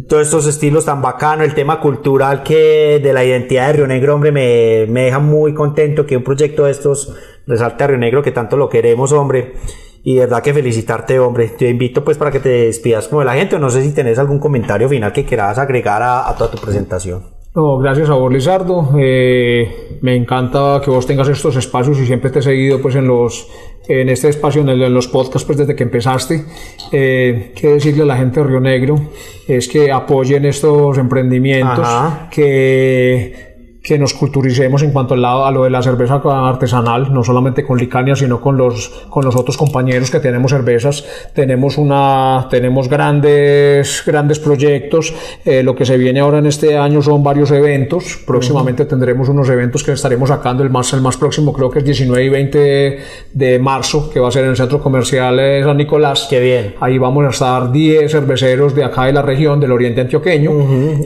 [0.08, 4.14] todos estos estilos tan bacanos, el tema cultural que de la identidad de Río Negro,
[4.14, 7.14] hombre, me, me deja muy contento que un proyecto de estos
[7.46, 9.54] resalte a Río Negro, que tanto lo queremos, hombre.
[10.02, 11.48] Y de verdad que felicitarte, hombre.
[11.48, 13.58] Te invito pues para que te despidas como de la gente.
[13.58, 17.22] No sé si tenés algún comentario final que quieras agregar a, toda tu presentación.
[17.54, 18.90] No, gracias a vos, Lizardo.
[18.98, 23.08] Eh, me encanta que vos tengas estos espacios y siempre te he seguido pues en
[23.08, 23.48] los
[23.88, 26.44] en este espacio, en, los podcasts, pues desde que empezaste.
[26.92, 29.10] Eh, ¿Qué decirle a la gente de Río Negro?
[29.48, 31.88] Es que apoyen estos emprendimientos,
[32.30, 33.49] que
[33.82, 37.64] que nos culturicemos en cuanto al lado a lo de la cerveza artesanal, no solamente
[37.64, 41.04] con Licania, sino con los, con los otros compañeros que tenemos cervezas.
[41.34, 45.14] Tenemos una, tenemos grandes, grandes proyectos.
[45.44, 48.18] Eh, lo que se viene ahora en este año son varios eventos.
[48.26, 50.62] Próximamente tendremos unos eventos que estaremos sacando.
[50.62, 52.98] El más, el más próximo creo que es 19 y 20
[53.32, 56.26] de marzo, que va a ser en el Centro Comercial de San Nicolás.
[56.28, 56.74] Qué bien.
[56.80, 60.50] Ahí vamos a estar 10 cerveceros de acá de la región, del Oriente Antioqueño.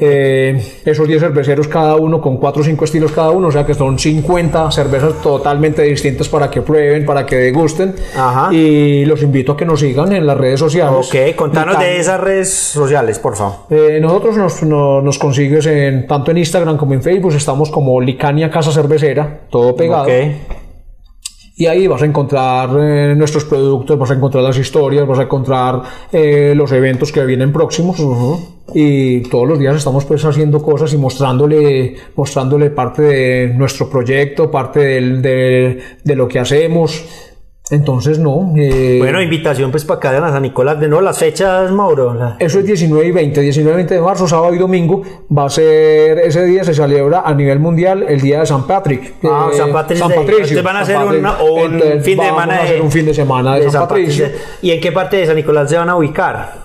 [0.01, 3.75] Eh, esos 10 cerveceros cada uno con cuatro cinco estilos cada uno, o sea que
[3.75, 7.95] son 50 cervezas totalmente distintas para que prueben, para que degusten.
[8.51, 11.09] Y los invito a que nos sigan en las redes sociales.
[11.09, 13.55] Ok, contanos de esas redes sociales, por favor.
[13.71, 18.51] Eh, nosotros nos, nos, consigues en, tanto en Instagram como en Facebook, estamos como Licania
[18.51, 20.05] Casa Cervecera, todo pegado.
[20.05, 20.64] Okay.
[21.57, 25.23] Y ahí vas a encontrar eh, nuestros productos, vas a encontrar las historias, vas a
[25.23, 27.97] encontrar eh, los eventos que vienen próximos.
[28.75, 34.51] Y todos los días estamos pues haciendo cosas y mostrándole, mostrándole parte de nuestro proyecto,
[34.51, 37.05] parte de, de lo que hacemos.
[37.71, 38.53] Entonces, no.
[38.57, 40.79] Eh, bueno, invitación pues para acá de San Nicolás.
[40.79, 42.37] De nuevo, las fechas, Mauro.
[42.39, 43.41] Eso es 19 y 20.
[43.41, 45.03] 19 y 20 de marzo, sábado y domingo.
[45.37, 49.15] Va a ser, ese día se celebra a nivel mundial el día de San Patrick.
[49.25, 50.07] Ah, San, Patricio.
[50.07, 50.62] San Patricio.
[50.62, 52.55] van a hacer un fin de semana.
[52.55, 54.27] a hacer un fin de semana de, San, Patricio.
[54.61, 56.64] ¿Y en qué parte de San Nicolás se van a ubicar?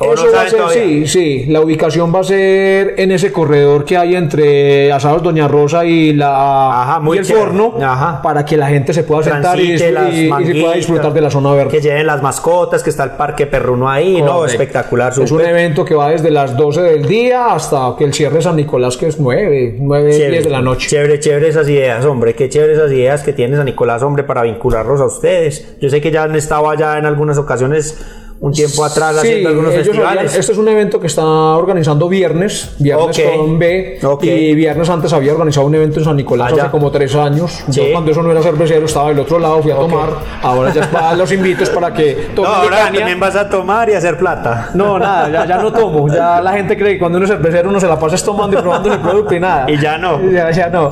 [0.00, 1.46] Eso va a ser, sí, sí.
[1.46, 6.12] La ubicación va a ser en ese corredor que hay entre Asados Doña Rosa y
[6.12, 7.74] la el forno
[8.22, 11.70] para que la gente se pueda sentar y, pueda disfrutar de la zona verde.
[11.70, 14.44] Que lleven las mascotas, que está el parque perruno ahí, ¿no?
[14.44, 15.12] Espectacular.
[15.20, 18.42] Es un evento que va desde las 12 del día hasta que el cierre de
[18.42, 20.88] San Nicolás, que es 9, 9, 10 de la noche.
[20.88, 22.34] Chévere, chévere esas ideas, hombre.
[22.34, 25.76] Qué chévere esas ideas que tiene San Nicolás, hombre, para vincularlos a ustedes.
[25.80, 27.98] Yo sé que ya han estado allá en algunas ocasiones
[28.40, 30.36] un tiempo atrás haciendo algunos festivales.
[30.36, 35.32] este es un evento que está organizando viernes, viernes con B, y viernes antes había
[35.32, 37.64] organizado un evento en San Nicolás hace como tres años.
[37.68, 40.10] Yo cuando eso no era cervecero estaba del otro lado, fui a tomar.
[40.42, 42.50] Ahora ya los invitos para que tomen.
[42.50, 44.70] No, ahora también vas a tomar y hacer plata.
[44.74, 46.08] No, nada, ya, no tomo.
[46.08, 48.62] Ya la gente cree que cuando uno es cervecero uno se la pasa tomando y
[48.62, 49.70] probando el producto y nada.
[49.70, 50.20] Y ya no.
[50.30, 50.88] Ya, ya no.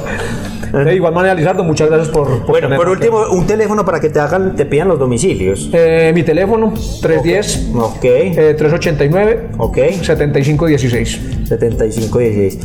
[0.72, 2.44] De igual manera, Lizardo, muchas gracias por.
[2.46, 5.70] bueno, por último, un teléfono para que te hagan, te pidan los domicilios.
[5.72, 7.35] Eh, mi teléfono, 310
[7.74, 8.00] Ok.
[8.00, 9.76] 389 Ok.
[10.02, 11.20] 7516.
[11.48, 12.58] 7516.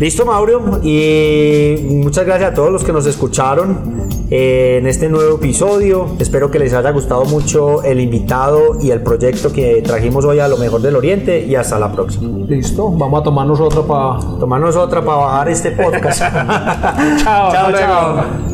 [0.00, 0.80] Listo, Mauro.
[0.82, 6.06] Y muchas gracias a todos los que nos escucharon en este nuevo episodio.
[6.18, 10.48] Espero que les haya gustado mucho el invitado y el proyecto que trajimos hoy a
[10.48, 11.44] lo mejor del Oriente.
[11.44, 12.46] Y hasta la próxima.
[12.46, 12.90] Listo.
[12.90, 14.20] Vamos a tomarnos otra para.
[14.38, 16.20] Tomarnos otra para bajar este podcast.
[17.24, 17.72] chao, chao.
[17.72, 18.47] chao.